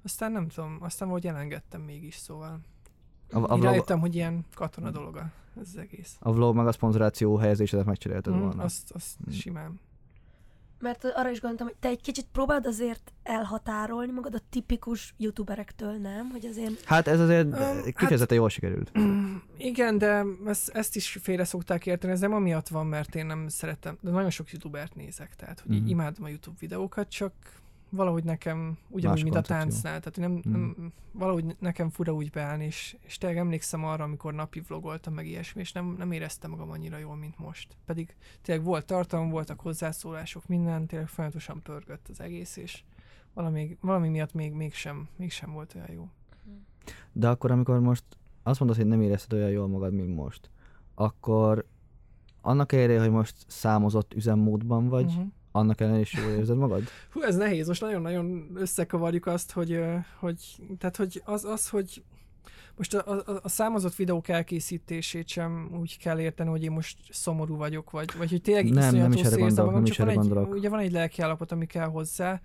[0.03, 2.61] Aztán nem tudom, aztán valahogy elengedtem mégis, szóval.
[3.33, 6.17] A, a, vlog, rájöttem, hogy ilyen katona dolog a- ez az egész.
[6.21, 8.63] a vlog meg a szponzoráció helyezésedet megcserélted Mm, volna.
[8.63, 9.33] azt, azt Mm.
[9.33, 9.81] simán.
[10.81, 15.93] Mert arra is gondoltam, hogy te egy kicsit próbáld azért elhatárolni magad a tipikus youtuberektől,
[15.97, 16.29] nem?
[16.31, 18.93] Hogy azért Hát ez azért hát- kifejezetten jól sikerült.
[19.57, 23.49] Igen, de ezt, ezt is félre szokták érteni, ez nem amiatt van, mert én nem
[23.49, 25.87] szeretem, de nagyon sok youtubert nézek, tehát hogy mm.
[25.87, 27.33] imádom a youtube videókat, csak
[27.97, 30.51] valahogy nekem ugyanúgy, mint a táncnál, tehát nem, Mhm.
[30.51, 35.27] nem, valahogy nekem fura úgy beállni, és, és tényleg emlékszem arra, amikor napi vlogoltam meg
[35.27, 37.77] ilyesmi, és nem, nem éreztem magam annyira jól, mint most.
[37.85, 42.83] Pedig tényleg volt tartalom, voltak hozzászólások, minden, tényleg folyamatosan pörgött az egész, és
[43.35, 46.09] valami, valami miatt még, mégsem, mégsem volt olyan jó.
[47.13, 48.05] De akkor, amikor most
[48.43, 50.51] azt mondod, hogy nem érezted olyan jól magad, mint most,
[50.95, 51.67] akkor
[52.41, 55.27] annak ellenére, hogy most számozott üzemmódban vagy, Mhm.
[55.57, 56.83] Annak ellenére is jól érzed magad?
[57.13, 59.81] Hú, ez nehéz, most nagyon-nagyon összekavarjuk azt, hogy,
[60.19, 60.39] hogy
[60.79, 62.03] tehát, hogy az, az hogy
[62.77, 67.57] most a, a, a számozott videók elkészítését sem úgy kell érteni, hogy én most szomorú
[67.57, 70.55] vagyok, vagy, vagy hogy tényleg Nem, nem is erre gondolok, nem is erre egy, gondolok.
[70.55, 72.41] Ugye van egy lelkiállapot, ami kell hozzá.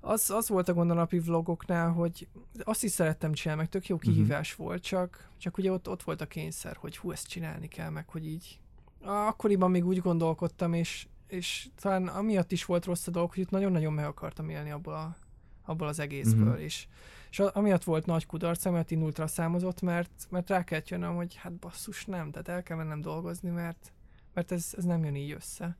[0.00, 2.28] Az, az volt a gond a napi vlogoknál, hogy
[2.64, 4.04] azt is szerettem csinálni, meg tök jó Mhm.
[4.04, 4.66] kihívás uh-huh.
[4.66, 8.08] volt, csak, csak ugye ott, ott volt a kényszer, hogy hú, ezt csinálni kell, meg
[8.08, 8.58] hogy így.
[9.02, 13.50] Akkoriban még úgy gondolkodtam, és, és talán amiatt is volt rossz a dolog, hogy itt
[13.50, 15.16] nagyon-nagyon meg akartam élni abból, a,
[15.64, 16.60] abból az egészből, Mhm.
[16.60, 16.86] és,
[17.30, 21.34] és amiatt volt nagy kudarc, amiatt én ultra számozott, mert, mert rá kellett jönnöm, hogy
[21.34, 23.92] hát basszus nem, tehát el kell mennem dolgozni, mert,
[24.34, 25.76] mert ez, ez nem jön így össze.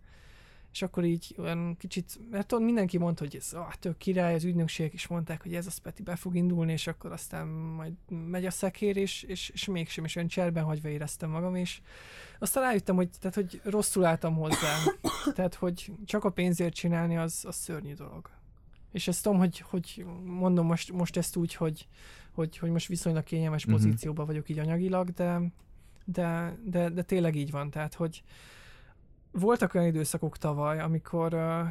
[0.72, 4.44] És akkor így olyan kicsit, mert tudod, mindenki mondta, hogy ez ah, tök király, az
[4.44, 8.46] ügynökségek is mondták, hogy ez a Speti be fog indulni, és akkor aztán majd megy
[8.46, 11.80] a szekér, és, és, és mégsem, és olyan cserben hagyva éreztem magam, és
[12.38, 14.76] aztán rájöttem, hogy, tehát, hogy rosszul álltam hozzá.
[15.34, 18.30] tehát, hogy csak a pénzért csinálni, az, az szörnyű dolog.
[18.92, 21.88] És ezt tudom, hogy, hogy mondom most, most ezt úgy, hogy,
[22.32, 23.74] hogy, hogy most viszonylag kényelmes Mhm.
[23.74, 25.40] pozícióban vagyok így anyagilag, de,
[26.04, 27.70] de, de, de tényleg így van.
[27.70, 28.22] Tehát, hogy
[29.32, 31.66] voltak olyan időszakok tavaly, amikor, uh,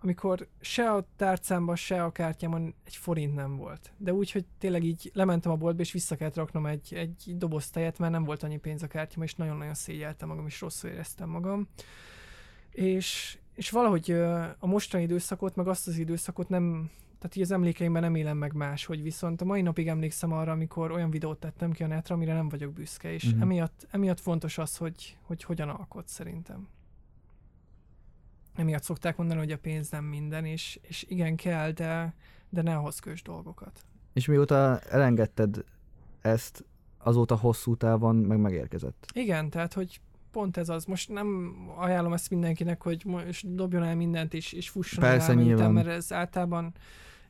[0.00, 3.92] amikor se a tárcámban, se a kártyámon egy forint nem volt.
[3.96, 7.70] De úgy, hogy tényleg így lementem a boltba, és vissza kellett raknom egy, egy doboz
[7.70, 11.28] tejet, mert nem volt annyi pénz a kártyámon, és nagyon-nagyon szégyeltem magam, és rosszul éreztem
[11.28, 11.68] magam.
[12.70, 17.50] És, és valahogy uh, a mostani időszakot, meg azt az időszakot nem, tehát így az
[17.50, 21.72] emlékeimben nem élem meg máshogy, viszont a mai napig emlékszem arra, amikor olyan videót tettem
[21.72, 23.32] ki a netre, amire nem vagyok büszke, és Mhm.
[23.32, 23.50] uh-huh.
[23.50, 26.68] emiatt, emiatt fontos az, hogy, hogy hogyan alkot szerintem.
[28.56, 32.14] Emiatt szokták mondani, hogy a pénz nem minden, és, és igen kell, de,
[32.48, 33.84] de ne ahhoz kös dolgokat.
[34.12, 35.64] És mióta elengedted
[36.20, 36.64] ezt,
[36.98, 39.06] azóta hosszú távon meg megérkezett.
[39.14, 40.00] Igen, tehát, hogy
[40.30, 40.84] pont ez az.
[40.84, 45.26] Most nem ajánlom ezt mindenkinek, hogy most dobjon el mindent, és, és fusson el Persze,
[45.28, 45.72] rá, miután, nyilván.
[45.72, 46.74] mert ez általában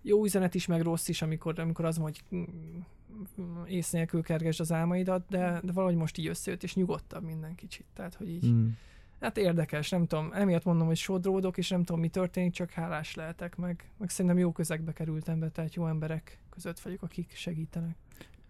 [0.03, 2.45] jó üzenet is, meg rossz is, amikor, amikor az hogy mm,
[3.67, 7.87] ész nélkül kergesd az álmaidat, de, de valahogy most így összejött, és nyugodtabb minden kicsit.
[7.95, 8.69] Tehát, hogy így, Mm.
[9.21, 13.15] Hát érdekes, nem tudom, emiatt mondom, hogy sodródok, és nem tudom, mi történik, csak hálás
[13.15, 17.97] lehetek, meg, meg szerintem jó közegbe kerültem be, tehát jó emberek között vagyok, akik segítenek.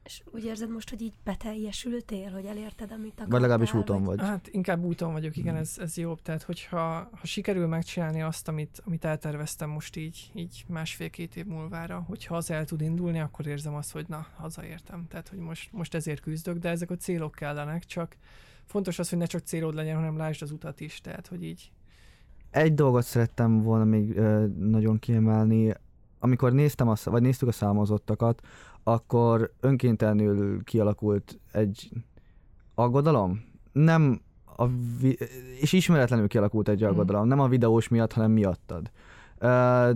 [0.07, 3.29] És úgy érzed most, hogy így beteljesültél, hogy elérted, amit akartál?
[3.29, 4.21] Vagy legalábbis úton vagy.
[4.21, 5.59] Hát inkább úton vagyok, igen, Mm.
[5.59, 6.23] ez, ez jobb.
[6.23, 12.05] Tehát, hogyha ha sikerül megcsinálni azt, amit, amit elterveztem most így, így másfél-két év múlvára,
[12.07, 15.07] hogyha az el tud indulni, akkor érzem azt, hogy na, hazaértem.
[15.09, 18.17] Tehát, hogy most, most ezért küzdök, de ezek a célok kellenek, csak
[18.67, 21.01] fontos az, hogy ne csak célod legyen, hanem lásd az utat is.
[21.01, 21.71] Tehát, hogy így
[22.51, 25.75] Egy dolgot szerettem volna még ö, nagyon kiemelni.
[26.19, 28.41] Amikor néztem, a, vagy néztük a számozottakat,
[28.83, 31.91] akkor önkéntelenül kialakult egy
[32.75, 33.45] aggodalom.
[33.73, 34.21] Nem
[34.57, 34.67] a
[35.01, 35.19] vi-
[35.61, 36.91] és ismeretlenül kialakult egy Mhm.
[36.91, 37.27] aggodalom.
[37.29, 38.91] Nem a videós miatt, hanem miattad.
[39.39, 39.91] Ö,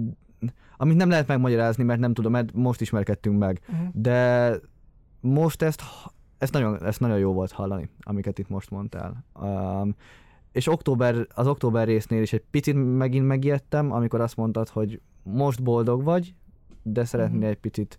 [0.76, 3.60] amit nem lehet megmagyarázni, mert nem tudom, mert most ismerkedtünk meg.
[3.72, 3.88] uh-huh.
[3.94, 4.54] De
[5.20, 5.82] most ezt,
[6.40, 9.24] ezt, nagyon, ezt nagyon jó volt hallani, amiket itt most mondtál.
[9.40, 9.94] Um,
[10.52, 15.62] és október, az október résznél is egy picit megint megijedtem, amikor azt mondtad, hogy most
[15.62, 16.34] boldog vagy,
[16.82, 17.48] de szeretnél Mhm.
[17.48, 17.98] egy picit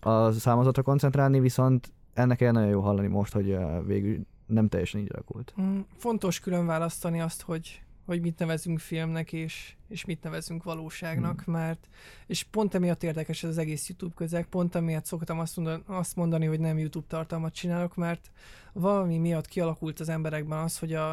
[0.00, 3.56] a számozatra koncentrálni, viszont ennek ilyen nagyon jó hallani most, hogy
[3.86, 5.54] végül nem teljesen így alakult.
[5.60, 11.40] Mm, Fontos külön választani azt, hogy, hogy mit nevezünk filmnek, és, és mit nevezünk valóságnak,
[11.40, 11.54] Hmm.
[11.54, 11.88] mert,
[12.26, 16.16] és pont emiatt érdekes ez az egész YouTube közeg, pont emiatt szoktam azt mondani, azt
[16.16, 18.30] mondani, hogy nem YouTube tartalmat csinálok, mert
[18.72, 21.12] valami miatt kialakult az emberekben az, hogy a,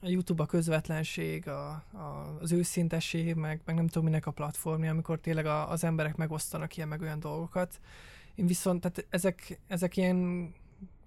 [0.00, 4.90] a YouTube a közvetlenség, a, a, az őszintesség, meg, meg nem tudom minek a platformja,
[4.90, 7.80] amikor tényleg a, az emberek megosztanak ilyen meg olyan dolgokat.
[8.34, 10.52] Én viszont, tehát ezek, ezek ilyen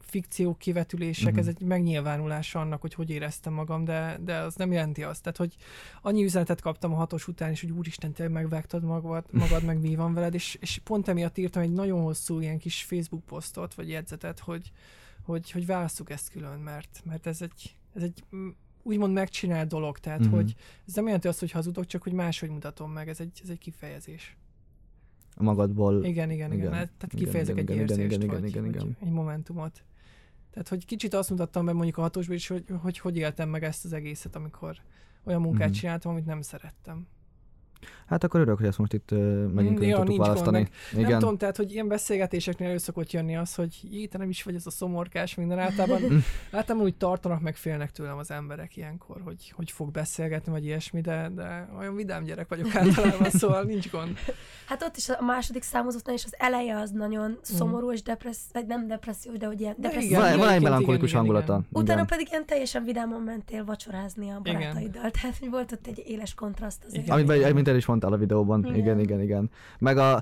[0.03, 1.39] fikciók, kivetülések, Mhm.
[1.39, 5.21] ez egy megnyilvánulása annak, hogy hogy éreztem magam, de, de az nem jelenti azt.
[5.23, 5.55] Tehát, hogy
[6.01, 9.95] annyi üzenetet kaptam a hatos után is, hogy úristen, te megvágtad magad, magad meg mi
[9.95, 13.89] van veled, és, és pont emiatt írtam egy nagyon hosszú ilyen kis Facebook posztot, vagy
[13.89, 14.71] jegyzetet, hogy,
[15.23, 18.49] hogy, hogy válasszuk ezt külön, mert, mert ez egy, ez egy mm,
[18.83, 20.33] úgymond megcsinált dolog, tehát, Mhm.
[20.35, 20.55] hogy
[20.87, 23.57] ez nem jelenti azt, hogy hazudok, csak hogy máshogy mutatom meg, ez egy, ez egy
[23.59, 24.35] kifejezés.
[25.37, 25.93] Magadból.
[26.05, 26.51] Igen, igen, igen.
[26.51, 26.71] Igen, igen.
[26.71, 28.97] Tehát igen, kifejezek igen, egy igen, igen, érzést, igen, vagy, igen, vagy igen.
[29.01, 29.83] egy momentumot.
[30.51, 33.63] Tehát, hogy kicsit azt mutattam be mondjuk a hatosban is, hogy, hogy hogy éltem meg
[33.63, 34.77] ezt az egészet, amikor
[35.23, 35.77] olyan munkát Mhm.
[35.77, 37.07] csináltam, amit nem szerettem.
[38.11, 40.57] Hát akkor örülök, hogy ezt most itt uh, megint Mm, ja, tudtuk gond, választani.
[40.57, 41.09] meg Igen.
[41.09, 44.43] Nem tudom, tehát, hogy ilyen beszélgetéseknél elő szokott jönni az, hogy jé, te nem is
[44.43, 45.59] vagy ez a szomorkás minden.
[45.59, 50.65] Általában, általában úgy tartanak, meg félnek tőlem az emberek ilyenkor, hogy, hogy fog beszélgetni, vagy
[50.65, 54.17] ilyesmi, de, de olyan vidám gyerek vagyok általában, szóval nincs gond.
[54.65, 58.65] Hát ott is a második számozottnál is az eleje az nagyon szomorú és depressz, vagy
[58.65, 60.23] nem depressziós, de hogy ilyen De depressziós.
[60.23, 61.67] igen, van, van egy melankolikus igen, igen, hangulata.
[61.71, 62.05] Utána igen.
[62.05, 66.83] pedig ilyen teljesen vidáman mentél vacsorázni a barátaiddal, tehát hogy volt ott egy éles kontraszt
[66.87, 67.03] azért.
[67.03, 67.17] Igen.
[67.17, 68.65] Amit, amit el is mondtál a videóban.
[68.65, 68.99] Igen, Igen.
[68.99, 69.49] igen, igen.
[69.79, 70.21] Meg a,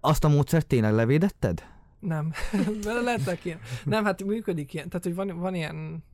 [0.00, 1.62] azt a módszert tényleg levédetted?
[1.98, 2.32] Nem.
[3.04, 3.58] Lettek ilyen.
[3.84, 4.88] Nem, hát működik ilyen.
[4.88, 6.04] Tehát, hogy van, van ilyen...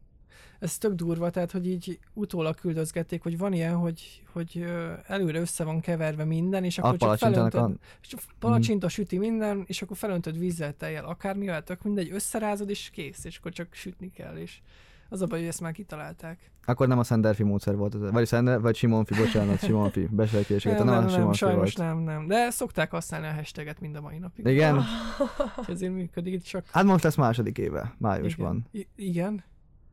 [0.59, 4.65] Ez tök durva, tehát, hogy így utólag küldözgették, hogy van ilyen, hogy, hogy
[5.07, 7.81] előre össze van keverve minden, és A akkor csak palacsintának felöntöd,
[8.11, 8.17] a...
[8.39, 13.39] palacsinta süti minden, és akkor felöntöd vízzel, tejjel, akármivel, tök mindegy, összerázod, és kész, és
[13.39, 14.61] akkor csak sütni kell, és
[15.09, 16.51] az a baj, hogy ezt már kitalálták.
[16.65, 20.79] Akkor nem a Szenderfi módszer volt, vagy Szender, vagy Simonfi, bocsánat, Simonfi, besejtéseket.
[20.79, 21.89] Nem, nem, nem, nem Simonfi sajnos volt.
[21.89, 22.27] nem, nem.
[22.27, 24.47] De szokták használni a hashtaget mind a mai napig.
[24.47, 24.77] Igen.
[25.61, 26.65] És ezért működik csak.
[26.71, 28.67] Hát most lesz második éve, májusban.
[28.97, 29.45] Igen.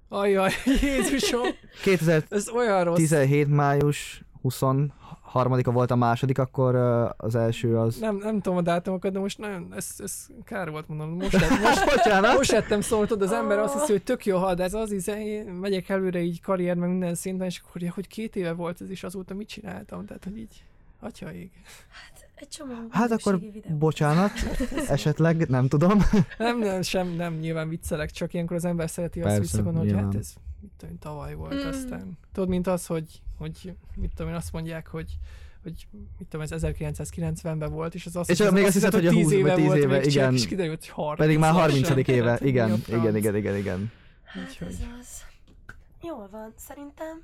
[0.09, 0.51] Ajaj,
[0.82, 1.47] Jézusom!
[1.84, 5.05] 2017 május 26
[5.36, 6.75] harmadika volt a második, akkor
[7.17, 7.97] az első az...
[7.97, 11.09] Nem, nem tudom a dátumokat, de most nagyon, ez, ez kár volt mondom.
[11.09, 11.31] Most,
[11.63, 12.36] most, Bocsánat.
[12.36, 13.91] most lettem szóval, az ember azt hiszi, ah.
[13.91, 17.47] hogy tök jó hal, ez az hisz, én megyek előre így karrier, meg minden szinten,
[17.47, 20.63] és akkor, hogy két éve volt ez, és azóta mit csináltam, tehát, hogy így,
[20.99, 21.51] atyaig.
[21.89, 23.77] Hát, egy csomó Hát akkor videó.
[23.77, 24.31] bocsánat,
[24.88, 25.99] esetleg, nem tudom.
[26.38, 30.01] Nem, nem, sem, nem, nyilván viccelek, csak ilyenkor az ember szereti Persze, azt visszagondolni, hogy
[30.01, 30.33] hát ez
[30.66, 31.68] mit tudom, tavaly volt, Mm.
[31.68, 32.18] aztán.
[32.34, 35.18] Tudod, mint az, hogy, hogy mit tudom én, azt mondják, hogy
[35.63, 35.88] hogy
[36.18, 39.11] mit tudom, ez 1990-ben volt, és az azt És hiszed- még azt hiszed, hogy a
[39.13, 40.34] 20 vagy 10 volt éve, még csak, igen.
[40.34, 42.07] És kiderült, hogy 30 Pedig már lassan, 30.
[42.07, 43.91] éve, igen, igen, igen, igen, igen.
[44.24, 44.68] Hát Úgyhogy.
[44.68, 45.24] ez az.
[46.03, 47.22] Jól van, szerintem.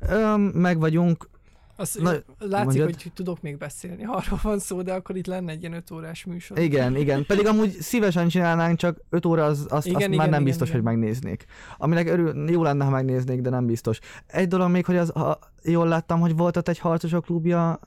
[0.00, 1.28] Öm, meg vagyunk,
[1.76, 3.02] Azt, Na, látszik, mondjad.
[3.02, 5.90] hogy tudok még beszélni, ha arról van szó, de akkor itt lenne egy ilyen 5
[5.90, 6.58] órás műsor.
[6.58, 7.26] igen, igen.
[7.26, 10.44] Pedig amúgy szívesen csinálnánk, csak 5 óra az, azt, Igen, azt igen, már nem igen,
[10.44, 10.80] biztos, igen.
[10.80, 11.44] hogy megnéznék.
[11.78, 13.98] Aminek örül, jó lenne, ha megnéznék, de nem biztos.
[14.26, 17.80] Egy dolog még, hogy az, ha jól láttam, hogy volt ott egy harcosok klubja,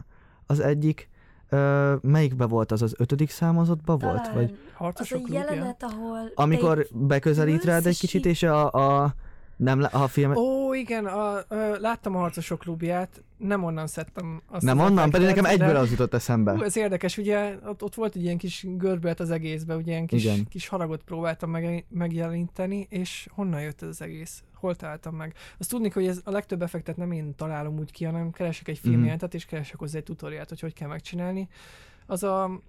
[0.45, 1.09] az egyik,
[1.49, 4.21] ö, melyikbe volt az, az ötödik számozottba volt?
[4.21, 5.39] Talán Vagy az Harcosok a klubja?
[5.39, 6.31] jelenet, ahol...
[6.35, 9.13] amikor beközelít rád egy kicsit, és a, a
[9.59, 14.63] nem, a film, Ó, igen, a, ö, láttam a Harcosok klubját, nem onnan szedtem azt
[14.63, 16.51] nem az onnan, pedig nekem egyből az jutott eszembe.
[16.51, 20.05] Hú, ez érdekes, ugye ott, ott volt egy ilyen kis görbület az egészben, ugye ilyen
[20.05, 20.47] kis, Igen.
[20.49, 24.43] kis haragot próbáltam meg, megjeleníteni, és honnan jött ez az egész?
[24.53, 25.33] Hol találtam meg?
[25.57, 28.79] Azt tudni, hogy ez a legtöbb effektet nem én találom úgy ki, hanem keresek egy
[28.81, 28.89] Mhm.
[28.91, 31.47] filmjelentet, és keresek hozzá egy tutoriált, hogy hogy kell megcsinálni.
[32.05, 32.61] Az a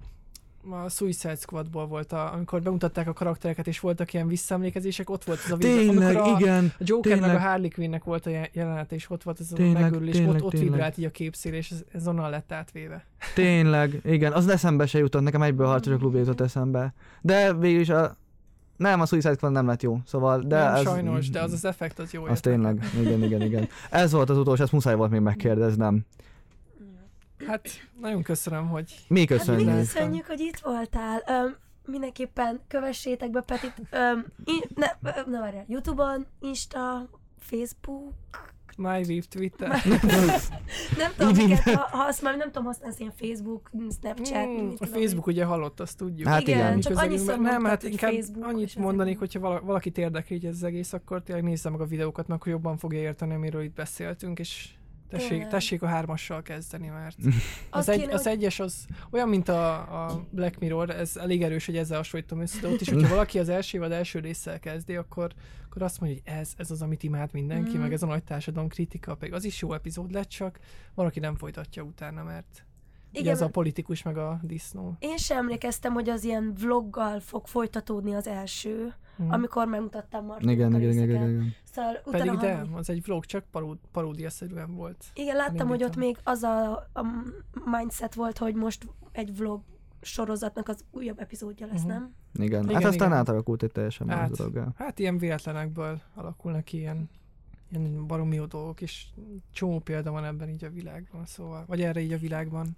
[0.69, 5.41] a Suicide Squadból volt, a, amikor bemutatták a karaktereket, és voltak ilyen visszaemlékezések, ott volt
[5.45, 6.73] ez a videó, Tényleg, amikor a, igen.
[6.79, 7.47] a Joker meg a tényleg.
[7.47, 10.43] Harley Quinnnek volt a je- jelenete, és ott volt ez a Tényleg, megőrülés, tényleg, ott,
[10.43, 10.71] ott tényleg.
[10.71, 13.05] vibrált így a képszél, és ez, ez onnan lett átvéve.
[13.35, 16.95] Tényleg, igen, az eszembe se jutott, nekem egyből a harcosok klubja jutott eszembe.
[17.21, 18.17] De végül is a...
[18.77, 20.41] Nem, a Suicide Squad nem lett jó, szóval...
[20.41, 22.23] De nem ez, sajnos, de az az effekt az jó.
[22.23, 22.53] Az érted?
[22.53, 23.69] tényleg, igen, igen, igen.
[23.91, 26.05] Ez volt az utolsó, ezt muszáj volt még megkérdeznem.
[27.47, 27.69] Hát
[28.01, 29.67] nagyon köszönöm, hogy Mi Hát mi köszönjük.
[29.67, 29.93] Köszönjük.
[29.93, 31.23] köszönjük, hogy itt voltál.
[31.27, 33.73] Öm, mindenképpen kövessétek be Petit.
[33.91, 38.15] Öm, in, ne, ne várjál, Youtube-on, Insta, Facebook.
[38.77, 39.69] MyVip, Twitter.
[40.99, 43.71] Nem tudom, miket, ha, ha azt már nem tudom használni, ilyen Facebook,
[44.01, 44.47] Snapchat.
[44.47, 46.29] Mm, mit a Facebook ugye halott, azt tudjuk.
[46.29, 46.75] Hát igen, igen.
[46.75, 50.55] Mi csak annyiszor Nem, hát inkább Facebook, annyit mondanék, hogyha vala- valakit érdekli így ez
[50.55, 53.75] az egész, akkor tényleg nézze meg a videókat, mert akkor jobban fogja érteni, amiről itt
[53.75, 54.69] beszéltünk, és
[55.11, 57.33] tessék, tessék a hármassal kezdeni, mert Az
[57.71, 61.43] az, egy, kéne, az hogy- egyes az olyan, mint a, a Black Mirror, ez elég
[61.43, 64.59] erős, hogy ezzel hasonlítom össze, de ott is, hogyha valaki az első vagy első résszel
[64.59, 65.33] kezdi, akkor,
[65.69, 67.81] akkor azt mondja, hogy ez, ez az, amit imád mindenki, Mm.
[67.81, 70.59] meg ez a nagy társadalom kritika, pedig az is jó epizód lett, csak
[70.95, 72.65] valaki nem folytatja utána, mert
[73.13, 74.97] igen, ez a politikus meg a disznó.
[74.99, 79.31] én sem emlékeztem, hogy az ilyen vloggal fog folytatódni az első, Mm.
[79.31, 81.55] amikor megmutattam Martinak Igen, igen, igen, igen, igen.
[81.73, 85.05] Szóval utána Pedig de, hallom- az egy vlog, csak paród, paródiaszerűen volt.
[85.15, 87.05] Igen, láttam, hogy ott még az a, a
[87.65, 89.61] mindset volt, hogy most egy vlog
[90.01, 91.89] sorozatnak az újabb epizódja lesz, Mhm.
[91.89, 92.15] nem?
[92.35, 92.63] Igen.
[92.63, 93.19] Igen, Hát aztán igen.
[93.19, 94.31] átalakult egy teljesen más Át.
[94.31, 94.67] dologgá.
[94.77, 97.11] Hát ilyen véletlenekből alakulnak ki ilyen,
[97.71, 99.05] ilyen baromi jó dolgok, és
[99.53, 102.75] csomó példa van ebben így a világban, szóval, vagy erre így a világban.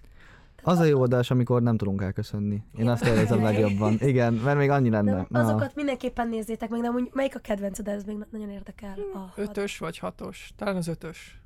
[0.62, 2.62] Az a jó adás, amikor nem tudunk elköszönni.
[2.78, 3.96] Én azt érzem legjobban.
[4.00, 5.26] Igen, mert még annyi lenne.
[5.30, 8.94] De azokat mindenképpen nézzétek meg, de amúgy melyik a kedvenced, ez még nagyon érdekel.
[9.14, 10.52] A hat- Ötös vagy hatos?
[10.56, 11.40] Talán az ötös.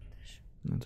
[0.62, 0.76] Na.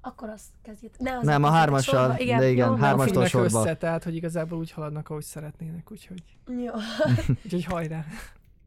[0.00, 1.00] Akkor azt kezdjétek.
[1.00, 3.60] Ne, az Nem, a hármassal, de igen, jó, hármas- Hármastól sorba.
[3.60, 6.72] össze, tehát, hogy igazából úgy haladnak, ahogy szeretnének, úgyhogy, Jó.
[7.44, 8.04] úgyhogy hajrá.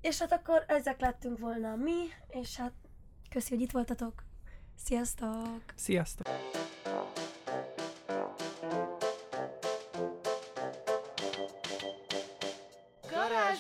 [0.02, 1.94] És hát akkor ezek lettünk volna mi,
[2.28, 2.72] és hát
[3.30, 4.24] köszi, hogy itt voltatok.
[4.76, 5.64] Sziasztok!
[5.76, 6.28] Sziasztok!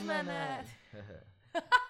[0.06, 0.66] Manat.